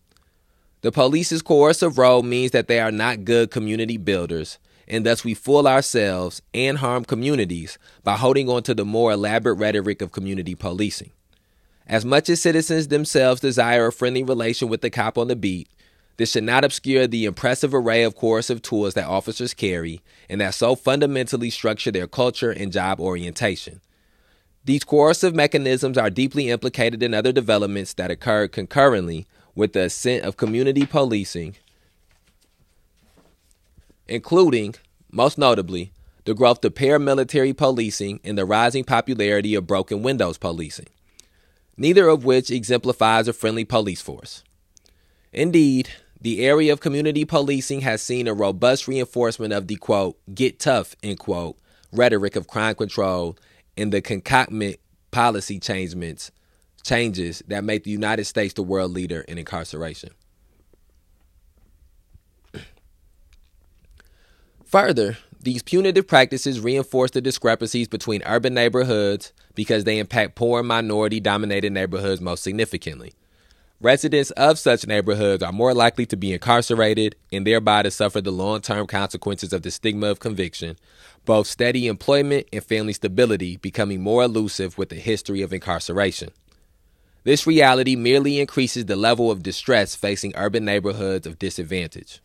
The 0.82 0.92
police's 0.92 1.40
coercive 1.40 1.96
role 1.96 2.22
means 2.22 2.50
that 2.50 2.68
they 2.68 2.78
are 2.78 2.92
not 2.92 3.24
good 3.24 3.50
community 3.50 3.96
builders, 3.96 4.58
and 4.86 5.06
thus 5.06 5.24
we 5.24 5.32
fool 5.32 5.66
ourselves 5.66 6.42
and 6.52 6.76
harm 6.76 7.06
communities 7.06 7.78
by 8.04 8.16
holding 8.16 8.50
on 8.50 8.62
to 8.64 8.74
the 8.74 8.84
more 8.84 9.12
elaborate 9.12 9.54
rhetoric 9.54 10.02
of 10.02 10.12
community 10.12 10.54
policing. 10.54 11.10
As 11.86 12.04
much 12.04 12.28
as 12.28 12.42
citizens 12.42 12.88
themselves 12.88 13.40
desire 13.40 13.86
a 13.86 13.92
friendly 13.92 14.22
relation 14.22 14.68
with 14.68 14.80
the 14.80 14.90
cop 14.90 15.16
on 15.16 15.28
the 15.28 15.36
beat, 15.36 15.68
this 16.16 16.32
should 16.32 16.44
not 16.44 16.64
obscure 16.64 17.06
the 17.06 17.26
impressive 17.26 17.74
array 17.74 18.02
of 18.02 18.16
coercive 18.16 18.62
tools 18.62 18.94
that 18.94 19.06
officers 19.06 19.54
carry 19.54 20.00
and 20.28 20.40
that 20.40 20.54
so 20.54 20.74
fundamentally 20.74 21.50
structure 21.50 21.90
their 21.90 22.06
culture 22.06 22.50
and 22.50 22.72
job 22.72 23.00
orientation. 23.00 23.80
These 24.64 24.82
coercive 24.82 25.34
mechanisms 25.34 25.96
are 25.96 26.10
deeply 26.10 26.50
implicated 26.50 27.02
in 27.02 27.14
other 27.14 27.30
developments 27.32 27.94
that 27.94 28.10
occurred 28.10 28.50
concurrently 28.50 29.26
with 29.54 29.74
the 29.74 29.84
ascent 29.84 30.24
of 30.24 30.36
community 30.36 30.86
policing, 30.86 31.54
including, 34.08 34.74
most 35.12 35.38
notably, 35.38 35.92
the 36.24 36.34
growth 36.34 36.64
of 36.64 36.74
paramilitary 36.74 37.56
policing 37.56 38.18
and 38.24 38.36
the 38.36 38.44
rising 38.44 38.82
popularity 38.82 39.54
of 39.54 39.66
broken 39.68 40.02
windows 40.02 40.36
policing, 40.36 40.88
neither 41.76 42.08
of 42.08 42.24
which 42.24 42.50
exemplifies 42.50 43.28
a 43.28 43.32
friendly 43.32 43.64
police 43.64 44.00
force. 44.00 44.42
Indeed, 45.32 45.90
the 46.20 46.44
area 46.44 46.72
of 46.72 46.80
community 46.80 47.24
policing 47.24 47.82
has 47.82 48.00
seen 48.00 48.26
a 48.26 48.34
robust 48.34 48.88
reinforcement 48.88 49.52
of 49.52 49.66
the 49.68 49.76
quote, 49.76 50.18
get 50.34 50.58
tough, 50.58 50.96
end 51.02 51.18
quote, 51.18 51.58
rhetoric 51.92 52.36
of 52.36 52.48
crime 52.48 52.74
control 52.74 53.36
and 53.76 53.92
the 53.92 54.00
concomitant 54.00 54.80
policy 55.10 55.58
changements, 55.60 56.30
changes 56.82 57.42
that 57.48 57.64
make 57.64 57.84
the 57.84 57.90
United 57.90 58.24
States 58.24 58.54
the 58.54 58.62
world 58.62 58.92
leader 58.92 59.20
in 59.22 59.38
incarceration. 59.38 60.10
Further, 64.64 65.18
these 65.40 65.62
punitive 65.62 66.06
practices 66.06 66.60
reinforce 66.60 67.12
the 67.12 67.20
discrepancies 67.20 67.88
between 67.88 68.22
urban 68.26 68.54
neighborhoods 68.54 69.32
because 69.54 69.84
they 69.84 69.98
impact 69.98 70.34
poor 70.34 70.62
minority 70.62 71.20
dominated 71.20 71.72
neighborhoods 71.72 72.20
most 72.20 72.42
significantly. 72.42 73.12
Residents 73.80 74.30
of 74.32 74.58
such 74.58 74.86
neighborhoods 74.86 75.42
are 75.42 75.52
more 75.52 75.74
likely 75.74 76.06
to 76.06 76.16
be 76.16 76.32
incarcerated 76.32 77.14
and 77.30 77.46
thereby 77.46 77.82
to 77.82 77.90
suffer 77.90 78.22
the 78.22 78.30
long 78.30 78.62
term 78.62 78.86
consequences 78.86 79.52
of 79.52 79.60
the 79.62 79.70
stigma 79.70 80.06
of 80.06 80.18
conviction, 80.18 80.76
both 81.26 81.46
steady 81.46 81.86
employment 81.86 82.46
and 82.52 82.64
family 82.64 82.94
stability 82.94 83.58
becoming 83.58 84.00
more 84.00 84.22
elusive 84.22 84.78
with 84.78 84.88
the 84.88 84.96
history 84.96 85.42
of 85.42 85.52
incarceration. 85.52 86.30
This 87.24 87.46
reality 87.46 87.96
merely 87.96 88.40
increases 88.40 88.86
the 88.86 88.96
level 88.96 89.30
of 89.30 89.42
distress 89.42 89.94
facing 89.94 90.32
urban 90.36 90.64
neighborhoods 90.64 91.26
of 91.26 91.38
disadvantage. 91.38 92.22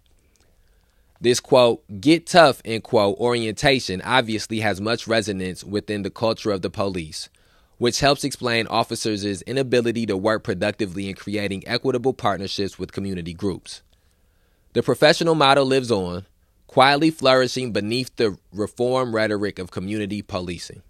This 1.21 1.39
quote, 1.39 1.84
get 2.01 2.25
tough, 2.25 2.63
end 2.65 2.84
quote, 2.84 3.15
orientation 3.19 4.01
obviously 4.01 4.62
has 4.62 4.81
much 4.81 5.07
resonance 5.07 5.63
within 5.63 6.01
the 6.01 6.10
culture 6.10 6.49
of 6.49 6.63
the 6.63 6.71
police, 6.71 7.29
which 7.77 7.99
helps 7.99 8.23
explain 8.23 8.65
officers' 8.65 9.43
inability 9.43 10.07
to 10.07 10.17
work 10.17 10.43
productively 10.43 11.07
in 11.07 11.13
creating 11.13 11.62
equitable 11.67 12.13
partnerships 12.13 12.79
with 12.79 12.91
community 12.91 13.36
groups. 13.36 13.84
The 14.73 14.81
professional 14.81 15.36
model 15.36 15.65
lives 15.65 15.91
on, 15.91 16.25
quietly 16.65 17.12
flourishing 17.12 17.71
beneath 17.71 18.15
the 18.15 18.39
reform 18.51 19.13
rhetoric 19.13 19.60
of 19.60 19.69
community 19.69 20.23
policing. 20.23 20.81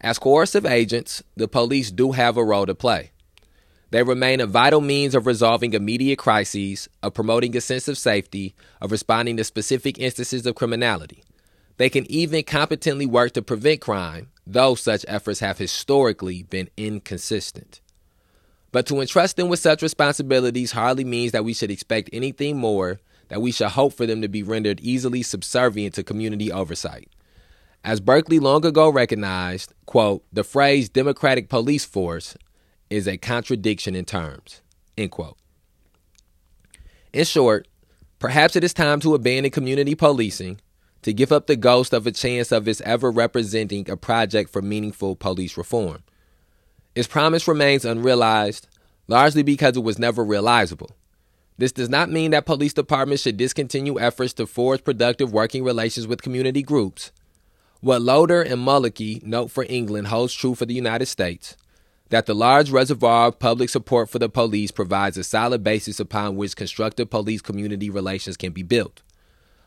As 0.00 0.20
coercive 0.20 0.66
agents, 0.66 1.20
the 1.36 1.48
police 1.48 1.90
do 1.90 2.12
have 2.12 2.36
a 2.36 2.44
role 2.44 2.66
to 2.66 2.76
play. 2.76 3.10
They 3.92 4.02
remain 4.02 4.40
a 4.40 4.46
vital 4.46 4.80
means 4.80 5.14
of 5.14 5.26
resolving 5.26 5.74
immediate 5.74 6.18
crises, 6.18 6.88
of 7.02 7.12
promoting 7.12 7.54
a 7.54 7.60
sense 7.60 7.88
of 7.88 7.98
safety, 7.98 8.54
of 8.80 8.90
responding 8.90 9.36
to 9.36 9.44
specific 9.44 9.98
instances 9.98 10.46
of 10.46 10.54
criminality. 10.54 11.22
They 11.76 11.90
can 11.90 12.10
even 12.10 12.42
competently 12.44 13.04
work 13.04 13.32
to 13.32 13.42
prevent 13.42 13.82
crime, 13.82 14.30
though 14.46 14.76
such 14.76 15.04
efforts 15.06 15.40
have 15.40 15.58
historically 15.58 16.42
been 16.44 16.70
inconsistent. 16.78 17.82
But 18.70 18.86
to 18.86 18.98
entrust 18.98 19.36
them 19.36 19.50
with 19.50 19.60
such 19.60 19.82
responsibilities 19.82 20.72
hardly 20.72 21.04
means 21.04 21.32
that 21.32 21.44
we 21.44 21.52
should 21.52 21.70
expect 21.70 22.08
anything 22.14 22.56
more, 22.56 22.98
that 23.28 23.42
we 23.42 23.52
should 23.52 23.68
hope 23.68 23.92
for 23.92 24.06
them 24.06 24.22
to 24.22 24.28
be 24.28 24.42
rendered 24.42 24.80
easily 24.80 25.22
subservient 25.22 25.96
to 25.96 26.02
community 26.02 26.50
oversight. 26.50 27.10
As 27.84 28.00
Berkley 28.00 28.38
long 28.38 28.64
ago 28.64 28.88
recognized, 28.88 29.74
quote, 29.84 30.24
the 30.32 30.44
phrase 30.44 30.88
democratic 30.88 31.50
police 31.50 31.84
force 31.84 32.38
is 32.92 33.08
a 33.08 33.16
contradiction 33.16 33.96
in 33.96 34.04
terms. 34.04 34.60
End 34.98 35.10
quote. 35.10 35.38
In 37.12 37.24
short, 37.24 37.66
perhaps 38.18 38.54
it 38.54 38.62
is 38.62 38.74
time 38.74 39.00
to 39.00 39.14
abandon 39.14 39.50
community 39.50 39.94
policing, 39.94 40.60
to 41.00 41.12
give 41.12 41.32
up 41.32 41.46
the 41.46 41.56
ghost 41.56 41.92
of 41.92 42.06
a 42.06 42.12
chance 42.12 42.52
of 42.52 42.68
its 42.68 42.80
ever 42.82 43.10
representing 43.10 43.90
a 43.90 43.96
project 43.96 44.50
for 44.50 44.62
meaningful 44.62 45.16
police 45.16 45.56
reform. 45.56 46.02
Its 46.94 47.08
promise 47.08 47.48
remains 47.48 47.84
unrealized, 47.84 48.68
largely 49.08 49.42
because 49.42 49.76
it 49.76 49.82
was 49.82 49.98
never 49.98 50.22
realizable. 50.22 50.90
This 51.58 51.72
does 51.72 51.88
not 51.88 52.10
mean 52.10 52.30
that 52.30 52.46
police 52.46 52.72
departments 52.72 53.22
should 53.22 53.36
discontinue 53.36 53.98
efforts 53.98 54.32
to 54.34 54.46
forge 54.46 54.84
productive 54.84 55.32
working 55.32 55.64
relations 55.64 56.06
with 56.06 56.22
community 56.22 56.62
groups. 56.62 57.10
What 57.80 58.02
Loader 58.02 58.42
and 58.42 58.60
Mulcahy 58.60 59.20
note 59.24 59.50
for 59.50 59.66
England 59.68 60.08
holds 60.08 60.34
true 60.34 60.54
for 60.54 60.66
the 60.66 60.74
United 60.74 61.06
States 61.06 61.56
that 62.12 62.26
the 62.26 62.34
large 62.34 62.70
reservoir 62.70 63.28
of 63.28 63.38
public 63.38 63.70
support 63.70 64.10
for 64.10 64.18
the 64.18 64.28
police 64.28 64.70
provides 64.70 65.16
a 65.16 65.24
solid 65.24 65.64
basis 65.64 65.98
upon 65.98 66.36
which 66.36 66.54
constructive 66.54 67.08
police 67.08 67.40
community 67.40 67.88
relations 67.88 68.36
can 68.36 68.52
be 68.52 68.62
built. 68.62 69.00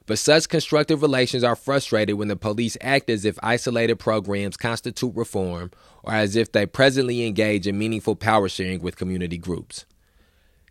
But 0.05 0.19
such 0.19 0.47
constructive 0.47 1.01
relations 1.01 1.43
are 1.43 1.55
frustrated 1.55 2.19
when 2.19 2.27
the 2.27 2.35
police 2.35 2.77
act 2.81 3.09
as 3.09 3.25
if 3.25 3.39
isolated 3.41 3.95
programs 3.95 4.57
constitute 4.57 5.15
reform 5.15 5.71
or 6.03 6.13
as 6.13 6.35
if 6.35 6.51
they 6.51 6.67
presently 6.67 7.25
engage 7.25 7.65
in 7.65 7.79
meaningful 7.79 8.15
power 8.15 8.47
sharing 8.47 8.79
with 8.79 8.95
community 8.95 9.39
groups. 9.39 9.87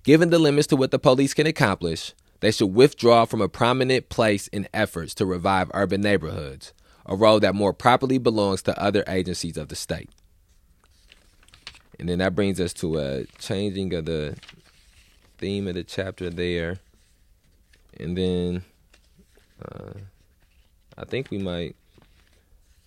Given 0.05 0.31
the 0.31 0.39
limits 0.39 0.69
to 0.69 0.77
what 0.77 0.93
the 0.93 1.01
police 1.01 1.35
can 1.35 1.49
accomplish, 1.49 2.15
they 2.39 2.53
should 2.53 2.73
withdraw 2.73 3.25
from 3.25 3.41
a 3.41 3.49
prominent 3.49 4.11
place 4.11 4.47
in 4.47 4.69
efforts 4.73 5.13
to 5.15 5.27
revive 5.27 5.73
urban 5.75 6.03
neighborhoods, 6.03 6.73
a 7.05 7.17
role 7.17 7.41
that 7.41 7.57
more 7.57 7.73
properly 7.73 8.19
belongs 8.19 8.63
to 8.63 8.81
other 8.81 9.03
agencies 9.09 9.57
of 9.57 9.67
the 9.67 9.75
state. 9.75 10.09
And 11.99 12.09
then 12.09 12.19
that 12.19 12.35
brings 12.35 12.61
us 12.61 12.73
to 12.75 12.99
a 12.99 13.25
changing 13.39 13.95
of 13.95 14.07
the 14.07 14.37
theme 15.39 15.69
of 15.69 15.75
the 15.75 15.85
chapter 15.85 16.31
there. 16.31 16.79
And 17.99 18.17
then 18.17 18.65
uh, 19.65 19.93
I 20.99 21.05
think 21.05 21.31
we 21.31 21.39
might 21.39 21.77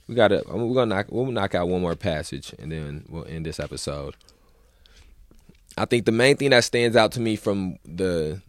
we 0.08 0.16
gotta 0.16 0.44
we're 0.48 0.74
gonna 0.74 0.96
knock 0.96 1.08
we'll 1.10 1.32
knock 1.32 1.56
out 1.56 1.68
one 1.68 1.82
more 1.82 1.96
passage 1.96 2.54
and 2.60 2.72
then 2.72 3.06
we'll 3.10 3.26
end 3.26 3.46
this 3.46 3.60
episode. 3.60 4.16
I 5.78 5.86
think 5.86 6.06
the 6.06 6.12
main 6.12 6.38
thing 6.38 6.50
that 6.52 6.64
stands 6.64 6.96
out 6.96 7.12
to 7.14 7.20
me 7.20 7.36
from 7.36 7.78
the 7.86 8.42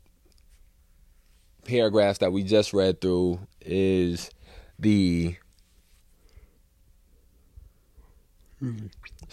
paragraphs 1.65 2.19
that 2.19 2.33
we 2.33 2.43
just 2.43 2.73
read 2.73 3.01
through 3.01 3.41
is 3.61 4.31
the 4.79 5.37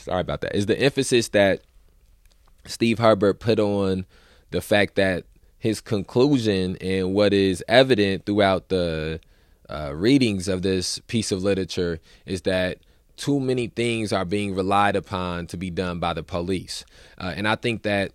sorry 0.06 0.22
about 0.22 0.42
that, 0.42 0.56
is 0.56 0.68
the 0.68 0.80
emphasis 0.80 1.30
that 1.30 1.62
Steve 2.66 3.00
Herbert 3.00 3.40
put 3.40 3.60
on 3.60 4.06
the 4.52 4.62
fact 4.62 4.96
that 4.96 5.26
his 5.58 5.82
conclusion 5.82 6.78
and 6.80 7.14
what 7.14 7.34
is 7.34 7.64
evident 7.68 8.26
throughout 8.26 8.70
the 8.70 9.20
uh, 9.68 9.92
readings 9.96 10.48
of 10.48 10.62
this 10.62 11.00
piece 11.08 11.32
of 11.32 11.42
literature 11.42 12.00
is 12.26 12.44
that 12.44 12.78
too 13.18 13.40
many 13.40 13.68
things 13.68 14.14
are 14.14 14.26
being 14.26 14.54
relied 14.54 14.96
upon 14.96 15.48
to 15.48 15.58
be 15.58 15.72
done 15.72 16.00
by 16.00 16.14
the 16.14 16.22
police. 16.22 16.86
Uh, 17.18 17.34
and 17.36 17.48
I 17.48 17.56
think 17.56 17.82
that 17.84 18.12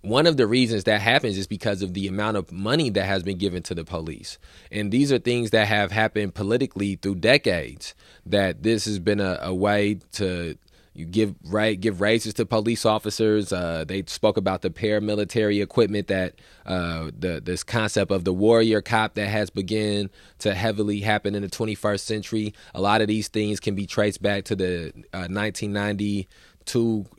one 0.00 0.26
of 0.26 0.36
the 0.36 0.46
reasons 0.46 0.84
that 0.84 1.00
happens 1.00 1.36
is 1.36 1.46
because 1.46 1.82
of 1.82 1.92
the 1.94 2.08
amount 2.08 2.36
of 2.36 2.50
money 2.50 2.90
that 2.90 3.04
has 3.04 3.22
been 3.22 3.38
given 3.38 3.62
to 3.64 3.74
the 3.74 3.84
police. 3.84 4.38
And 4.72 4.90
these 4.90 5.12
are 5.12 5.18
things 5.18 5.50
that 5.50 5.68
have 5.68 5.92
happened 5.92 6.34
politically 6.34 6.96
through 6.96 7.16
decades, 7.16 7.94
that 8.24 8.62
this 8.62 8.86
has 8.86 8.98
been 8.98 9.20
a, 9.20 9.38
a 9.42 9.54
way 9.54 9.98
to 10.12 10.56
you 10.98 11.04
give 11.04 11.36
right 11.44 11.80
give 11.80 12.00
raises 12.00 12.34
to 12.34 12.44
police 12.44 12.84
officers. 12.84 13.52
Uh, 13.52 13.84
they 13.86 14.02
spoke 14.08 14.36
about 14.36 14.62
the 14.62 14.70
paramilitary 14.70 15.62
equipment 15.62 16.08
that 16.08 16.34
uh, 16.66 17.12
the 17.16 17.40
this 17.40 17.62
concept 17.62 18.10
of 18.10 18.24
the 18.24 18.32
warrior 18.32 18.82
cop 18.82 19.14
that 19.14 19.28
has 19.28 19.48
begun 19.48 20.10
to 20.40 20.54
heavily 20.54 20.98
happen 21.00 21.36
in 21.36 21.42
the 21.42 21.48
21st 21.48 22.00
century. 22.00 22.52
A 22.74 22.80
lot 22.80 23.00
of 23.00 23.06
these 23.06 23.28
things 23.28 23.60
can 23.60 23.76
be 23.76 23.86
traced 23.86 24.20
back 24.20 24.42
to 24.46 24.56
the 24.56 24.88
uh, 25.14 25.30
1992 25.30 26.26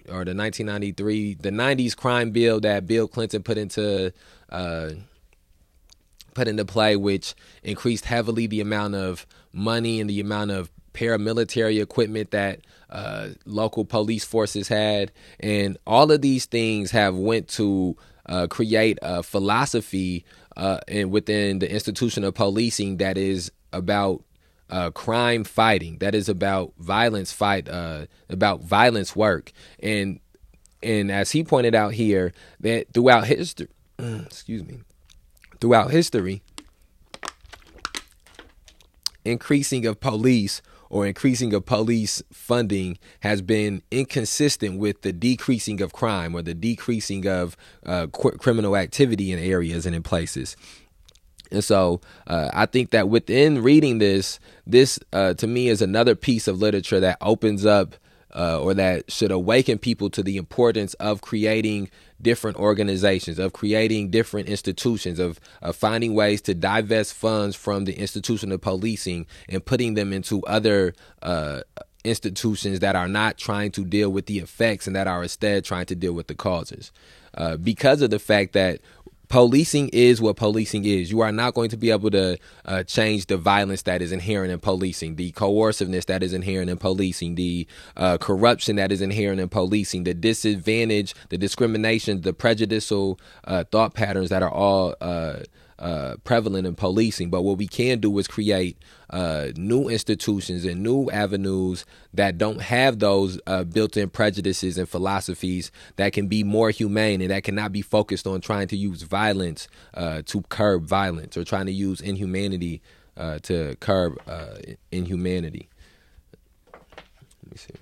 or 0.10 0.26
the 0.26 0.36
1993 0.36 1.36
the 1.36 1.50
90s 1.50 1.96
crime 1.96 2.32
bill 2.32 2.60
that 2.60 2.86
Bill 2.86 3.08
Clinton 3.08 3.44
put 3.44 3.58
into 3.58 4.12
uh, 4.50 4.90
put 6.34 6.50
into 6.50 6.66
play, 6.66 6.98
which 6.98 7.34
increased 7.64 8.04
heavily 8.04 8.46
the 8.46 8.60
amount 8.60 8.96
of 8.96 9.26
money 9.54 10.02
and 10.02 10.10
the 10.10 10.20
amount 10.20 10.52
of 10.52 10.70
paramilitary 10.94 11.82
equipment 11.82 12.32
that 12.32 12.62
uh, 12.90 13.30
local 13.46 13.86
police 13.86 14.24
forces 14.24 14.68
had, 14.68 15.12
and 15.40 15.78
all 15.86 16.12
of 16.12 16.22
these 16.22 16.46
things 16.46 16.92
have 16.92 17.16
went 17.16 17.48
to 17.50 17.96
uh, 18.26 18.48
create 18.48 19.00
a 19.02 19.24
philosophy 19.24 20.26
uh, 20.58 20.80
and 20.88 21.12
within 21.12 21.60
the 21.60 21.72
institution 21.72 22.24
of 22.24 22.34
policing 22.34 22.98
that 22.98 23.18
is 23.18 23.52
about 23.74 24.24
uh, 24.70 24.92
crime 24.92 25.44
fighting. 25.44 25.98
That 26.00 26.14
is 26.14 26.30
about 26.30 26.74
violence 26.78 27.32
fight, 27.32 27.68
uh, 27.68 28.06
about 28.30 28.62
violence 28.62 29.16
work. 29.16 29.52
And 29.82 30.20
and 30.82 31.12
as 31.12 31.32
he 31.32 31.44
pointed 31.44 31.76
out 31.76 31.94
here, 31.94 32.34
that 32.62 32.94
throughout 32.94 33.26
history, 33.26 33.68
excuse 34.00 34.64
me, 34.64 34.80
throughout 35.60 35.92
history, 35.92 36.42
increasing 39.26 39.86
of 39.86 40.00
police 40.00 40.62
or 40.90 41.06
increasing 41.06 41.54
of 41.54 41.66
police 41.66 42.22
funding 42.32 42.98
has 43.22 43.42
been 43.42 43.82
inconsistent 43.92 44.80
with 44.80 45.02
the 45.02 45.14
decreasing 45.14 45.82
of 45.82 45.94
crime 45.94 46.36
or 46.36 46.42
the 46.42 46.54
decreasing 46.54 47.28
of 47.28 47.56
uh, 47.86 48.08
qu- 48.08 48.38
criminal 48.38 48.76
activity 48.76 49.32
in 49.32 49.40
areas 49.40 49.86
and 49.86 49.96
in 49.96 50.04
places. 50.04 50.56
And 51.52 51.64
so 51.64 52.02
uh, 52.28 52.50
I 52.54 52.66
think 52.66 52.92
that 52.92 53.10
within 53.10 53.64
reading 53.64 53.98
this, 54.00 54.40
this 54.68 55.00
uh, 55.14 55.34
to 55.36 55.48
me 55.48 55.68
is 55.70 55.82
another 55.82 56.16
piece 56.16 56.48
of 56.48 56.60
literature 56.60 57.00
that 57.00 57.18
opens 57.22 57.66
up 57.66 57.96
uh, 58.36 58.62
or 58.62 58.74
that 58.74 59.12
should 59.12 59.32
awaken 59.32 59.78
people 59.78 60.10
to 60.10 60.24
the 60.24 60.38
importance 60.38 60.94
of 60.96 61.22
creating 61.22 61.90
different 62.22 62.58
organizations, 62.58 63.40
of 63.40 63.54
creating 63.54 64.10
different 64.10 64.48
institutions, 64.48 65.20
of, 65.20 65.40
of 65.62 65.76
finding 65.76 66.14
ways 66.14 66.42
to 66.42 66.54
divest 66.54 67.14
funds 67.14 67.56
from 67.56 67.86
the 67.86 67.98
institution 67.98 68.52
of 68.52 68.62
policing 68.62 69.26
and 69.48 69.66
putting 69.66 69.94
them 69.94 70.14
into 70.14 70.44
other 70.44 70.94
uh, 71.22 71.62
institutions 72.04 72.80
that 72.80 72.96
are 72.96 73.08
not 73.08 73.38
trying 73.38 73.72
to 73.72 73.84
deal 73.84 74.10
with 74.10 74.26
the 74.26 74.40
effects 74.40 74.88
and 74.88 74.96
that 74.96 75.08
are 75.08 75.24
instead 75.24 75.66
trying 75.66 75.86
to 75.86 75.96
deal 75.96 76.14
with 76.14 76.28
the 76.28 76.36
causes. 76.36 76.92
Uh, 77.36 77.58
because 77.58 78.02
of 78.02 78.10
the 78.10 78.20
fact 78.20 78.54
that 78.54 78.80
policing 79.30 79.90
is 79.90 80.20
what 80.20 80.36
policing 80.36 80.86
is. 80.86 81.12
You 81.12 81.22
are 81.22 81.32
not 81.32 81.54
going 81.54 81.70
to 81.70 81.78
be 81.78 81.92
able 81.92 82.10
to 82.12 82.38
uh, 82.66 82.84
change 82.84 83.28
the 83.28 83.38
violence 83.38 83.84
that 83.84 84.02
is 84.02 84.12
inherent 84.12 84.52
in 84.52 84.60
policing, 84.60 85.16
the 85.16 85.32
coerciveness 85.32 86.06
that 86.06 86.24
is 86.24 86.34
inherent 86.34 86.70
in 86.70 86.78
policing, 86.78 87.36
the 87.36 87.68
uh, 87.96 88.18
corruption 88.18 88.76
that 88.78 88.92
is 88.92 89.02
inherent 89.02 89.40
in 89.40 89.48
policing, 89.48 90.04
the 90.04 90.14
disadvantage, 90.14 91.14
the 91.30 91.38
discrimination, 91.38 92.22
the 92.22 92.34
prejudicial 92.34 93.20
uh, 93.46 93.64
thought 93.72 93.94
patterns 93.94 94.30
that 94.30 94.44
are 94.44 94.52
all 94.52 94.96
uh, 95.80 96.18
prevalent 96.24 96.68
in 96.68 96.76
policing. 96.76 97.30
But 97.30 97.42
what 97.42 97.58
we 97.58 97.68
can 97.68 98.00
do 98.00 98.18
is 98.20 98.28
create 98.28 98.78
uh, 99.10 99.48
new 99.56 99.88
institutions 99.88 100.66
and 100.66 100.84
new 100.84 101.10
avenues 101.10 101.86
that 102.14 102.38
don't 102.38 102.62
have 102.62 103.00
those 103.00 103.40
uh, 103.48 103.64
built-in 103.64 104.10
prejudices 104.10 104.78
and 104.78 104.88
philosophies 104.88 105.72
that 105.96 106.14
can 106.14 106.28
be 106.28 106.44
more 106.44 106.70
humane 106.70 107.22
and 107.22 107.32
that 107.32 107.44
cannot 107.44 107.72
be 107.72 107.82
focused 107.82 108.28
on 108.28 108.42
trying 108.42 108.68
to 108.68 108.78
use 108.78 109.02
violence 109.04 109.68
uh, 109.94 110.22
to 110.26 110.42
curb 110.44 110.86
violence 110.86 111.38
or 111.38 111.44
trying 111.44 111.66
to 111.66 111.72
use 111.72 112.02
inhumanity 112.02 112.82
uh, 113.18 113.40
to 113.40 113.76
curb 113.80 114.18
uh, 114.28 114.58
inhumanity. 114.92 115.70
Let 116.74 117.52
me 117.52 117.58
see. 117.58 117.74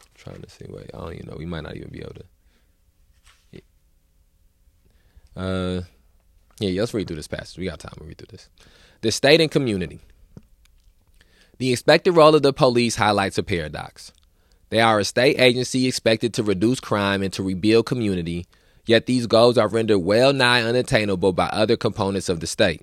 I'm 0.00 0.06
trying 0.14 0.42
to 0.42 0.50
see. 0.50 0.66
Wait, 0.68 0.90
I 0.94 0.98
don't 0.98 1.14
even 1.14 1.26
know. 1.26 1.36
We 1.36 1.46
might 1.46 1.62
not 1.64 1.76
even 1.76 1.90
be 1.90 2.00
able 2.00 2.14
to. 2.14 2.24
Uh, 5.36 5.82
yeah, 6.58 6.80
let's 6.80 6.94
read 6.94 7.06
through 7.06 7.16
this 7.16 7.28
passage. 7.28 7.58
We 7.58 7.66
got 7.66 7.80
time 7.80 7.94
to 7.98 8.04
read 8.04 8.18
through 8.18 8.28
this. 8.30 8.48
The 9.00 9.10
state 9.10 9.40
and 9.40 9.50
community. 9.50 10.00
The 11.58 11.72
expected 11.72 12.12
role 12.12 12.34
of 12.34 12.42
the 12.42 12.52
police 12.52 12.96
highlights 12.96 13.38
a 13.38 13.42
paradox. 13.42 14.12
They 14.70 14.80
are 14.80 14.98
a 14.98 15.04
state 15.04 15.38
agency 15.38 15.86
expected 15.86 16.32
to 16.34 16.42
reduce 16.42 16.80
crime 16.80 17.22
and 17.22 17.32
to 17.34 17.42
rebuild 17.42 17.86
community, 17.86 18.46
yet 18.86 19.06
these 19.06 19.26
goals 19.26 19.58
are 19.58 19.68
rendered 19.68 19.98
well 19.98 20.32
nigh 20.32 20.62
unattainable 20.62 21.32
by 21.32 21.46
other 21.46 21.76
components 21.76 22.28
of 22.28 22.40
the 22.40 22.46
state. 22.46 22.82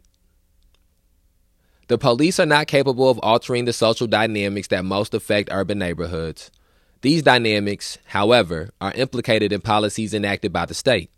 The 1.88 1.97
police 1.97 2.39
are 2.39 2.45
not 2.45 2.67
capable 2.67 3.09
of 3.09 3.17
altering 3.23 3.65
the 3.65 3.73
social 3.73 4.05
dynamics 4.05 4.67
that 4.67 4.85
most 4.85 5.15
affect 5.15 5.49
urban 5.51 5.79
neighborhoods. 5.79 6.51
These 7.01 7.23
dynamics, 7.23 7.97
however, 8.05 8.69
are 8.79 8.93
implicated 8.93 9.51
in 9.51 9.62
policies 9.62 10.13
enacted 10.13 10.53
by 10.53 10.67
the 10.67 10.75
state. 10.75 11.09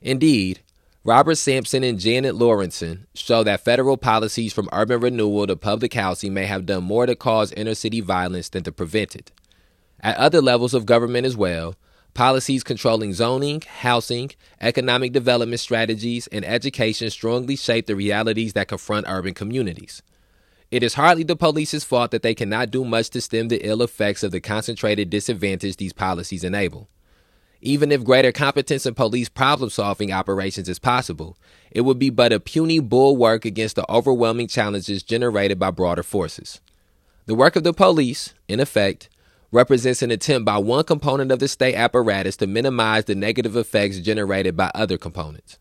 Indeed, 0.00 0.60
Robert 1.06 1.36
Sampson 1.36 1.84
and 1.84 2.00
Janet 2.00 2.34
Lauritsen 2.34 3.06
show 3.14 3.44
that 3.44 3.60
federal 3.60 3.96
policies 3.96 4.52
from 4.52 4.68
urban 4.72 4.98
renewal 4.98 5.46
to 5.46 5.54
public 5.54 5.94
housing 5.94 6.34
may 6.34 6.46
have 6.46 6.66
done 6.66 6.82
more 6.82 7.06
to 7.06 7.14
cause 7.14 7.52
inner 7.52 7.76
city 7.76 8.00
violence 8.00 8.48
than 8.48 8.64
to 8.64 8.72
prevent 8.72 9.14
it. 9.14 9.30
At 10.00 10.16
other 10.16 10.42
levels 10.42 10.74
of 10.74 10.84
government 10.84 11.24
as 11.24 11.36
well, 11.36 11.76
policies 12.12 12.64
controlling 12.64 13.12
zoning, 13.12 13.62
housing, 13.82 14.32
economic 14.60 15.12
development 15.12 15.60
strategies, 15.60 16.26
and 16.26 16.44
education 16.44 17.08
strongly 17.10 17.54
shape 17.54 17.86
the 17.86 17.94
realities 17.94 18.54
that 18.54 18.66
confront 18.66 19.06
urban 19.08 19.32
communities. 19.32 20.02
It 20.72 20.82
is 20.82 20.94
hardly 20.94 21.22
the 21.22 21.36
police's 21.36 21.84
fault 21.84 22.10
that 22.10 22.24
they 22.24 22.34
cannot 22.34 22.72
do 22.72 22.84
much 22.84 23.10
to 23.10 23.20
stem 23.20 23.46
the 23.46 23.64
ill 23.64 23.80
effects 23.80 24.24
of 24.24 24.32
the 24.32 24.40
concentrated 24.40 25.08
disadvantage 25.10 25.76
these 25.76 25.92
policies 25.92 26.42
enable. 26.42 26.88
Even 27.60 27.90
if 27.90 28.04
greater 28.04 28.32
competence 28.32 28.86
in 28.86 28.94
police 28.94 29.28
problem 29.28 29.70
solving 29.70 30.12
operations 30.12 30.68
is 30.68 30.78
possible, 30.78 31.36
it 31.70 31.82
would 31.82 31.98
be 31.98 32.10
but 32.10 32.32
a 32.32 32.40
puny 32.40 32.78
bulwark 32.80 33.44
against 33.44 33.76
the 33.76 33.90
overwhelming 33.90 34.46
challenges 34.46 35.02
generated 35.02 35.58
by 35.58 35.70
broader 35.70 36.02
forces. 36.02 36.60
The 37.26 37.34
work 37.34 37.56
of 37.56 37.64
the 37.64 37.72
police, 37.72 38.34
in 38.46 38.60
effect, 38.60 39.08
represents 39.50 40.02
an 40.02 40.10
attempt 40.10 40.44
by 40.44 40.58
one 40.58 40.84
component 40.84 41.32
of 41.32 41.38
the 41.38 41.48
state 41.48 41.74
apparatus 41.74 42.36
to 42.36 42.46
minimize 42.46 43.06
the 43.06 43.14
negative 43.14 43.56
effects 43.56 43.98
generated 44.00 44.56
by 44.56 44.70
other 44.74 44.98
components. 44.98 45.58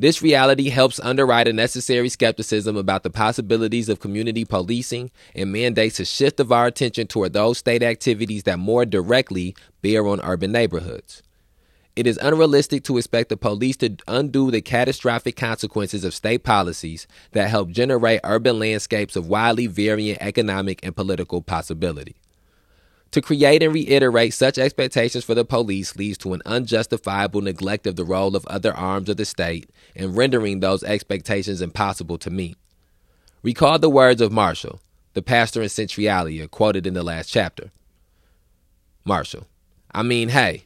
This 0.00 0.22
reality 0.22 0.68
helps 0.68 1.00
underwrite 1.00 1.48
a 1.48 1.52
necessary 1.52 2.08
skepticism 2.08 2.76
about 2.76 3.02
the 3.02 3.10
possibilities 3.10 3.88
of 3.88 3.98
community 3.98 4.44
policing 4.44 5.10
and 5.34 5.50
mandates 5.50 5.98
a 5.98 6.04
shift 6.04 6.38
of 6.38 6.52
our 6.52 6.66
attention 6.66 7.08
toward 7.08 7.32
those 7.32 7.58
state 7.58 7.82
activities 7.82 8.44
that 8.44 8.60
more 8.60 8.86
directly 8.86 9.56
bear 9.82 10.06
on 10.06 10.20
urban 10.22 10.52
neighborhoods. 10.52 11.24
It 11.96 12.06
is 12.06 12.16
unrealistic 12.22 12.84
to 12.84 12.96
expect 12.96 13.28
the 13.28 13.36
police 13.36 13.76
to 13.78 13.96
undo 14.06 14.52
the 14.52 14.60
catastrophic 14.60 15.34
consequences 15.34 16.04
of 16.04 16.14
state 16.14 16.44
policies 16.44 17.08
that 17.32 17.50
help 17.50 17.70
generate 17.70 18.20
urban 18.22 18.60
landscapes 18.60 19.16
of 19.16 19.26
widely 19.26 19.66
varying 19.66 20.16
economic 20.20 20.78
and 20.84 20.94
political 20.94 21.42
possibility. 21.42 22.14
To 23.12 23.22
create 23.22 23.62
and 23.62 23.72
reiterate 23.72 24.34
such 24.34 24.58
expectations 24.58 25.24
for 25.24 25.34
the 25.34 25.44
police 25.44 25.96
leads 25.96 26.18
to 26.18 26.34
an 26.34 26.42
unjustifiable 26.44 27.40
neglect 27.40 27.86
of 27.86 27.96
the 27.96 28.04
role 28.04 28.36
of 28.36 28.46
other 28.46 28.74
arms 28.76 29.08
of 29.08 29.16
the 29.16 29.24
state 29.24 29.70
and 29.96 30.16
rendering 30.16 30.60
those 30.60 30.84
expectations 30.84 31.62
impossible 31.62 32.18
to 32.18 32.30
meet. 32.30 32.58
Recall 33.42 33.78
the 33.78 33.88
words 33.88 34.20
of 34.20 34.30
Marshall, 34.30 34.80
the 35.14 35.22
pastor 35.22 35.62
in 35.62 35.70
Centralia, 35.70 36.48
quoted 36.48 36.86
in 36.86 36.94
the 36.94 37.02
last 37.02 37.30
chapter. 37.30 37.70
Marshall, 39.04 39.46
I 39.92 40.02
mean, 40.02 40.28
hey, 40.28 40.64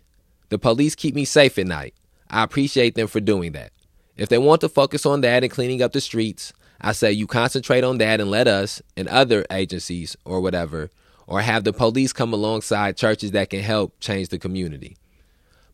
the 0.49 0.59
police 0.59 0.97
keep 0.97 1.15
me 1.15 1.25
safe 1.25 1.59
at 1.59 1.67
night. 1.67 1.95
I 2.29 2.43
appreciate 2.43 2.97
them 2.97 3.07
for 3.07 3.21
doing 3.21 3.53
that. 3.53 3.71
If 4.17 4.29
they 4.29 4.39
want 4.39 4.63
to 4.63 4.69
focus 4.69 5.07
on 5.07 5.21
that 5.21 5.45
and 5.45 5.53
cleaning 5.53 5.81
up 5.81 5.93
the 5.93 6.01
streets, 6.01 6.53
I 6.81 6.91
say 6.91 7.13
you 7.13 7.29
concentrate 7.29 7.85
on 7.85 7.99
that 7.99 8.21
and 8.21 8.31
let 8.31 8.49
us 8.49 8.83
and 8.97 9.07
other 9.07 9.45
agencies 9.51 10.17
or 10.25 10.41
whatever 10.41 10.91
or 11.33 11.41
have 11.41 11.65
the 11.65 11.73
police 11.73 12.13
come 12.13 12.35
alongside 12.35 12.95
churches 12.95 13.31
that 13.31 13.49
can 13.49 13.61
help 13.61 13.99
change 14.01 14.29
the 14.29 14.39
community. 14.39 14.99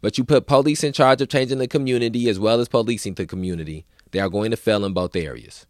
But 0.01 0.17
you 0.17 0.23
put 0.23 0.47
police 0.47 0.85
in 0.85 0.93
charge 0.93 1.21
of 1.21 1.31
changing 1.31 1.59
the 1.59 1.67
community 1.67 2.29
as 2.29 2.39
well 2.39 2.61
as 2.61 2.69
policing 2.69 3.15
the 3.15 3.27
community, 3.27 3.85
they 4.13 4.21
are 4.21 4.29
going 4.29 4.53
to 4.53 4.57
fail 4.57 4.85
in 4.85 4.93
both 4.93 5.17
areas. 5.17 5.67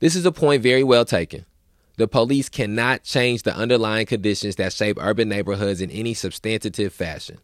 This 0.00 0.16
is 0.16 0.26
a 0.26 0.32
point 0.32 0.64
very 0.64 0.82
well 0.82 1.04
taken. 1.04 1.46
The 1.98 2.08
police 2.08 2.48
cannot 2.48 3.04
change 3.04 3.44
the 3.44 3.54
underlying 3.54 4.06
conditions 4.06 4.56
that 4.56 4.72
shape 4.72 4.98
urban 5.00 5.28
neighborhoods 5.28 5.80
in 5.80 5.92
any 5.92 6.12
substantive 6.12 6.92
fashion. 6.92 7.38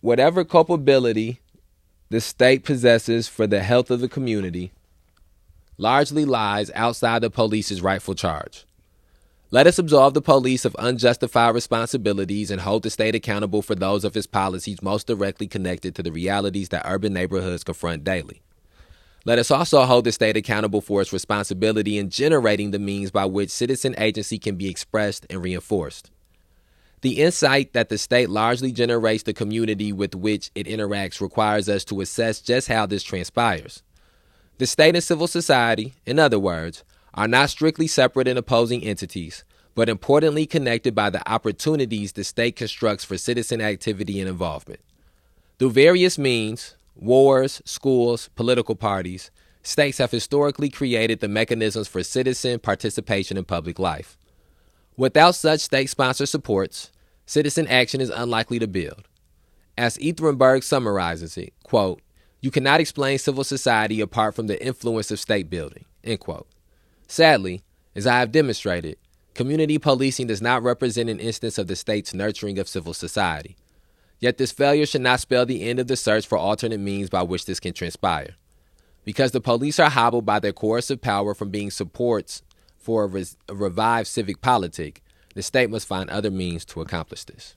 Whatever 0.00 0.44
culpability 0.44 1.40
the 2.08 2.20
state 2.20 2.62
possesses 2.62 3.26
for 3.26 3.48
the 3.48 3.64
health 3.64 3.90
of 3.90 3.98
the 3.98 4.08
community 4.08 4.70
largely 5.76 6.24
lies 6.24 6.70
outside 6.76 7.22
the 7.22 7.30
police's 7.30 7.82
rightful 7.82 8.14
charge. 8.14 8.64
Let 9.52 9.66
us 9.66 9.80
absolve 9.80 10.14
the 10.14 10.22
police 10.22 10.64
of 10.64 10.76
unjustified 10.78 11.56
responsibilities 11.56 12.52
and 12.52 12.60
hold 12.60 12.84
the 12.84 12.90
state 12.90 13.16
accountable 13.16 13.62
for 13.62 13.74
those 13.74 14.04
of 14.04 14.16
its 14.16 14.28
policies 14.28 14.80
most 14.80 15.08
directly 15.08 15.48
connected 15.48 15.92
to 15.96 16.04
the 16.04 16.12
realities 16.12 16.68
that 16.68 16.86
urban 16.86 17.12
neighborhoods 17.12 17.64
confront 17.64 18.04
daily. 18.04 18.42
Let 19.24 19.40
us 19.40 19.50
also 19.50 19.82
hold 19.82 20.04
the 20.04 20.12
state 20.12 20.36
accountable 20.36 20.80
for 20.80 21.00
its 21.00 21.12
responsibility 21.12 21.98
in 21.98 22.10
generating 22.10 22.70
the 22.70 22.78
means 22.78 23.10
by 23.10 23.24
which 23.24 23.50
citizen 23.50 23.96
agency 23.98 24.38
can 24.38 24.54
be 24.54 24.68
expressed 24.68 25.26
and 25.28 25.42
reinforced. 25.42 26.12
The 27.00 27.20
insight 27.20 27.72
that 27.72 27.88
the 27.88 27.98
state 27.98 28.30
largely 28.30 28.70
generates 28.70 29.24
the 29.24 29.32
community 29.32 29.92
with 29.92 30.14
which 30.14 30.52
it 30.54 30.68
interacts 30.68 31.20
requires 31.20 31.68
us 31.68 31.84
to 31.86 32.00
assess 32.00 32.40
just 32.40 32.68
how 32.68 32.86
this 32.86 33.02
transpires. 33.02 33.82
The 34.58 34.66
state 34.66 34.94
and 34.94 35.02
civil 35.02 35.26
society, 35.26 35.94
in 36.06 36.20
other 36.20 36.38
words, 36.38 36.84
are 37.14 37.28
not 37.28 37.50
strictly 37.50 37.86
separate 37.86 38.28
and 38.28 38.38
opposing 38.38 38.82
entities, 38.82 39.44
but 39.74 39.88
importantly 39.88 40.46
connected 40.46 40.94
by 40.94 41.10
the 41.10 41.26
opportunities 41.30 42.12
the 42.12 42.24
state 42.24 42.56
constructs 42.56 43.04
for 43.04 43.16
citizen 43.16 43.60
activity 43.60 44.20
and 44.20 44.28
involvement. 44.28 44.80
Through 45.58 45.70
various 45.72 46.18
means, 46.18 46.76
wars, 46.96 47.62
schools, 47.64 48.30
political 48.34 48.74
parties, 48.74 49.30
states 49.62 49.98
have 49.98 50.10
historically 50.10 50.70
created 50.70 51.20
the 51.20 51.28
mechanisms 51.28 51.88
for 51.88 52.02
citizen 52.02 52.58
participation 52.58 53.36
in 53.36 53.44
public 53.44 53.78
life. 53.78 54.16
Without 54.96 55.34
such 55.34 55.60
state 55.60 55.88
sponsored 55.88 56.28
supports, 56.28 56.90
citizen 57.26 57.66
action 57.68 58.00
is 58.00 58.10
unlikely 58.10 58.58
to 58.58 58.66
build. 58.66 59.08
As 59.78 59.96
Ehrenberg 59.98 60.62
summarizes 60.62 61.38
it, 61.38 61.52
quote, 61.62 62.00
you 62.42 62.50
cannot 62.50 62.80
explain 62.80 63.18
civil 63.18 63.44
society 63.44 64.00
apart 64.00 64.34
from 64.34 64.46
the 64.46 64.62
influence 64.64 65.10
of 65.10 65.20
state 65.20 65.50
building, 65.50 65.84
end 66.02 66.20
quote. 66.20 66.46
Sadly, 67.10 67.64
as 67.96 68.06
I 68.06 68.20
have 68.20 68.30
demonstrated, 68.30 68.96
community 69.34 69.78
policing 69.78 70.28
does 70.28 70.40
not 70.40 70.62
represent 70.62 71.10
an 71.10 71.18
instance 71.18 71.58
of 71.58 71.66
the 71.66 71.74
state's 71.74 72.14
nurturing 72.14 72.56
of 72.56 72.68
civil 72.68 72.94
society. 72.94 73.56
Yet 74.20 74.38
this 74.38 74.52
failure 74.52 74.86
should 74.86 75.00
not 75.00 75.18
spell 75.18 75.44
the 75.44 75.68
end 75.68 75.80
of 75.80 75.88
the 75.88 75.96
search 75.96 76.24
for 76.24 76.38
alternate 76.38 76.78
means 76.78 77.10
by 77.10 77.24
which 77.24 77.46
this 77.46 77.58
can 77.58 77.72
transpire. 77.72 78.36
Because 79.04 79.32
the 79.32 79.40
police 79.40 79.80
are 79.80 79.90
hobbled 79.90 80.24
by 80.24 80.38
their 80.38 80.52
coercive 80.52 81.00
power 81.00 81.34
from 81.34 81.50
being 81.50 81.72
supports 81.72 82.42
for 82.78 83.02
a, 83.02 83.06
res- 83.08 83.36
a 83.48 83.56
revived 83.56 84.06
civic 84.06 84.40
politic, 84.40 85.02
the 85.34 85.42
state 85.42 85.68
must 85.68 85.88
find 85.88 86.08
other 86.10 86.30
means 86.30 86.64
to 86.66 86.80
accomplish 86.80 87.24
this. 87.24 87.56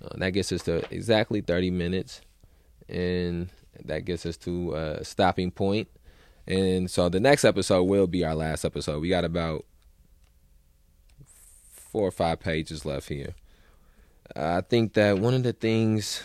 Uh, 0.00 0.16
that 0.16 0.30
gets 0.30 0.52
us 0.52 0.62
to 0.62 0.84
exactly 0.94 1.40
30 1.40 1.72
minutes, 1.72 2.20
and 2.88 3.48
that 3.84 4.04
gets 4.04 4.24
us 4.24 4.36
to 4.36 4.74
a 4.76 5.04
stopping 5.04 5.50
point. 5.50 5.88
And 6.48 6.90
so 6.90 7.10
the 7.10 7.20
next 7.20 7.44
episode 7.44 7.84
will 7.84 8.06
be 8.06 8.24
our 8.24 8.34
last 8.34 8.64
episode. 8.64 9.00
We 9.00 9.10
got 9.10 9.24
about 9.24 9.66
four 11.92 12.08
or 12.08 12.10
five 12.10 12.40
pages 12.40 12.86
left 12.86 13.08
here. 13.08 13.34
I 14.34 14.62
think 14.62 14.94
that 14.94 15.18
one 15.18 15.34
of 15.34 15.42
the 15.42 15.52
things 15.52 16.22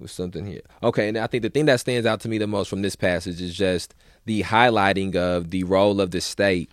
was 0.00 0.10
something 0.10 0.44
here. 0.44 0.62
Okay, 0.82 1.08
and 1.08 1.16
I 1.16 1.28
think 1.28 1.42
the 1.42 1.50
thing 1.50 1.66
that 1.66 1.80
stands 1.80 2.04
out 2.04 2.20
to 2.22 2.28
me 2.28 2.38
the 2.38 2.48
most 2.48 2.68
from 2.68 2.82
this 2.82 2.96
passage 2.96 3.40
is 3.40 3.54
just 3.54 3.94
the 4.24 4.42
highlighting 4.42 5.14
of 5.14 5.50
the 5.50 5.62
role 5.62 6.00
of 6.00 6.10
the 6.10 6.20
state 6.20 6.72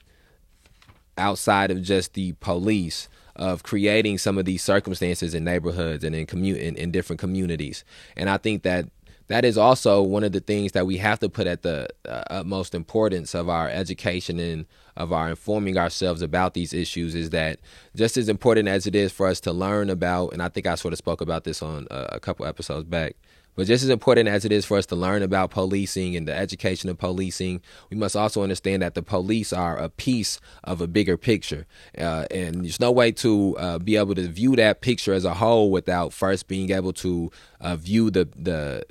outside 1.17 1.69
of 1.69 1.83
just 1.83 2.15
the 2.15 2.31
police 2.33 3.09
of 3.35 3.61
creating 3.61 4.17
some 4.17 4.37
of 4.37 4.45
these 4.45 4.63
circumstances 4.63 5.35
in 5.35 5.43
neighborhoods 5.43 6.03
and 6.03 6.15
in 6.15 6.25
commu- 6.25 6.59
in, 6.59 6.75
in 6.75 6.91
different 6.91 7.19
communities. 7.19 7.83
And 8.17 8.29
I 8.29 8.37
think 8.37 8.63
that 8.63 8.89
that 9.31 9.45
is 9.45 9.57
also 9.57 10.01
one 10.01 10.23
of 10.23 10.31
the 10.31 10.39
things 10.39 10.73
that 10.73 10.85
we 10.85 10.97
have 10.97 11.19
to 11.19 11.29
put 11.29 11.47
at 11.47 11.61
the 11.61 11.87
uh, 12.07 12.23
utmost 12.29 12.75
importance 12.75 13.33
of 13.33 13.49
our 13.49 13.69
education 13.69 14.39
and 14.39 14.65
of 14.97 15.13
our 15.13 15.29
informing 15.29 15.77
ourselves 15.77 16.21
about 16.21 16.53
these 16.53 16.73
issues 16.73 17.15
is 17.15 17.29
that 17.29 17.59
just 17.95 18.17
as 18.17 18.29
important 18.29 18.67
as 18.67 18.85
it 18.85 18.95
is 18.95 19.11
for 19.11 19.27
us 19.27 19.39
to 19.39 19.51
learn 19.51 19.89
about 19.89 20.33
and 20.33 20.41
i 20.41 20.49
think 20.49 20.67
i 20.67 20.75
sort 20.75 20.93
of 20.93 20.97
spoke 20.97 21.21
about 21.21 21.43
this 21.43 21.61
on 21.61 21.87
a, 21.89 22.09
a 22.13 22.19
couple 22.19 22.45
episodes 22.45 22.85
back 22.85 23.15
but 23.55 23.67
just 23.67 23.83
as 23.83 23.89
important 23.89 24.29
as 24.29 24.45
it 24.45 24.51
is 24.51 24.65
for 24.65 24.77
us 24.77 24.85
to 24.87 24.95
learn 24.95 25.23
about 25.23 25.51
policing 25.51 26.15
and 26.15 26.27
the 26.27 26.33
education 26.33 26.89
of 26.89 26.97
policing, 26.97 27.61
we 27.89 27.97
must 27.97 28.15
also 28.15 28.43
understand 28.43 28.81
that 28.81 28.95
the 28.95 29.03
police 29.03 29.51
are 29.51 29.77
a 29.77 29.89
piece 29.89 30.39
of 30.63 30.79
a 30.79 30.87
bigger 30.87 31.17
picture. 31.17 31.65
Uh, 31.97 32.25
and 32.31 32.63
there's 32.63 32.79
no 32.79 32.91
way 32.91 33.11
to 33.11 33.57
uh, 33.57 33.77
be 33.77 33.97
able 33.97 34.15
to 34.15 34.27
view 34.27 34.55
that 34.55 34.81
picture 34.81 35.13
as 35.13 35.25
a 35.25 35.33
whole 35.33 35.69
without 35.69 36.13
first 36.13 36.47
being 36.47 36.71
able 36.71 36.93
to 36.93 37.29
uh, 37.59 37.75
view 37.75 38.09
the, 38.09 38.29
the 38.35 38.85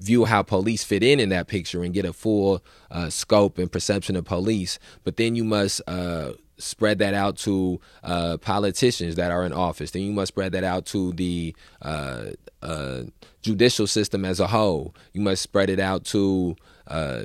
view 0.00 0.24
how 0.24 0.42
police 0.42 0.82
fit 0.82 1.02
in 1.02 1.20
in 1.20 1.28
that 1.28 1.46
picture 1.46 1.82
and 1.82 1.94
get 1.94 2.04
a 2.04 2.12
full 2.12 2.62
uh, 2.90 3.10
scope 3.10 3.58
and 3.58 3.70
perception 3.70 4.16
of 4.16 4.24
police. 4.24 4.78
But 5.04 5.16
then 5.16 5.36
you 5.36 5.44
must 5.44 5.82
uh, 5.86 6.32
spread 6.58 6.98
that 6.98 7.14
out 7.14 7.36
to 7.38 7.80
uh, 8.02 8.38
politicians 8.38 9.16
that 9.16 9.30
are 9.30 9.44
in 9.44 9.52
office. 9.52 9.90
Then 9.90 10.02
you 10.02 10.12
must 10.12 10.28
spread 10.28 10.52
that 10.52 10.64
out 10.64 10.86
to 10.86 11.12
the 11.12 11.54
uh, 11.82 12.30
uh, 12.62 13.02
judicial 13.42 13.86
system 13.86 14.24
as 14.24 14.40
a 14.40 14.48
whole. 14.48 14.94
You 15.12 15.20
must 15.20 15.42
spread 15.42 15.70
it 15.70 15.80
out 15.80 16.04
to 16.06 16.56
uh, 16.86 17.24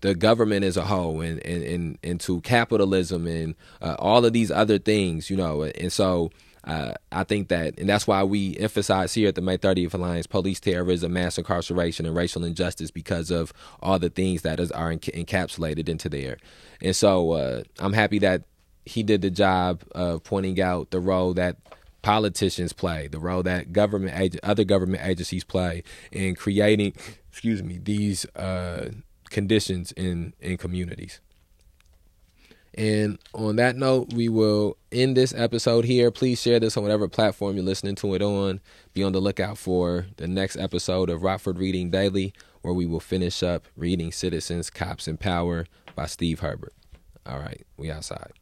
the 0.00 0.14
government 0.14 0.64
as 0.64 0.76
a 0.76 0.84
whole 0.84 1.20
and, 1.20 1.44
and, 1.44 1.62
and, 1.62 1.98
and 2.02 2.20
to 2.20 2.40
capitalism 2.40 3.26
and 3.26 3.54
all 3.80 4.24
of 4.24 4.32
these 4.32 4.50
other 4.50 4.78
things, 4.78 5.30
you 5.30 5.36
know. 5.36 5.62
And 5.62 5.92
so 5.92 6.30
uh, 6.64 6.94
I 7.10 7.24
think 7.24 7.48
that, 7.48 7.78
and 7.78 7.88
that's 7.88 8.06
why 8.06 8.22
we 8.22 8.56
emphasize 8.56 9.14
here 9.14 9.28
at 9.28 9.34
the 9.34 9.40
May 9.40 9.58
30th 9.58 9.94
Alliance 9.94 10.26
police 10.26 10.60
terrorism, 10.60 11.12
mass 11.12 11.38
incarceration, 11.38 12.06
and 12.06 12.14
racial 12.14 12.44
injustice 12.44 12.90
because 12.90 13.30
of 13.30 13.52
all 13.80 13.98
the 13.98 14.10
things 14.10 14.42
that 14.42 14.60
is, 14.60 14.70
are 14.70 14.90
enc- 14.92 15.12
encapsulated 15.14 15.88
into 15.88 16.08
there. 16.08 16.38
And 16.80 16.94
so 16.94 17.32
uh, 17.32 17.62
I'm 17.78 17.92
happy 17.92 18.18
that 18.20 18.44
he 18.84 19.02
did 19.02 19.22
the 19.22 19.30
job 19.30 19.82
of 19.92 20.22
pointing 20.24 20.60
out 20.60 20.90
the 20.90 21.00
role 21.00 21.34
that 21.34 21.56
politicians 22.02 22.72
play, 22.72 23.08
the 23.08 23.20
role 23.20 23.42
that 23.44 23.72
government 23.72 24.14
ag- 24.14 24.40
other 24.42 24.64
government 24.64 25.04
agencies 25.04 25.44
play 25.44 25.82
in 26.10 26.34
creating, 26.34 26.92
excuse 27.30 27.62
me, 27.62 27.78
these 27.82 28.24
uh, 28.36 28.90
conditions 29.30 29.92
in 29.92 30.34
in 30.40 30.56
communities. 30.56 31.20
And 32.74 33.18
on 33.34 33.56
that 33.56 33.76
note, 33.76 34.12
we 34.14 34.28
will 34.28 34.76
end 34.90 35.16
this 35.16 35.34
episode 35.34 35.84
here. 35.84 36.10
Please 36.10 36.40
share 36.40 36.58
this 36.58 36.76
on 36.76 36.82
whatever 36.82 37.06
platform 37.08 37.56
you're 37.56 37.64
listening 37.64 37.96
to 37.96 38.14
it 38.14 38.22
on. 38.22 38.60
Be 38.94 39.02
on 39.02 39.12
the 39.12 39.20
lookout 39.20 39.58
for 39.58 40.06
the 40.16 40.26
next 40.26 40.56
episode 40.56 41.10
of 41.10 41.22
Rockford 41.22 41.58
Reading 41.58 41.90
Daily, 41.90 42.32
where 42.62 42.74
we 42.74 42.86
will 42.86 43.00
finish 43.00 43.42
up 43.42 43.66
reading 43.76 44.10
Citizens, 44.10 44.70
Cops, 44.70 45.06
and 45.06 45.20
Power 45.20 45.66
by 45.94 46.06
Steve 46.06 46.40
Herbert. 46.40 46.74
All 47.26 47.38
right, 47.38 47.62
we 47.76 47.90
outside. 47.90 48.32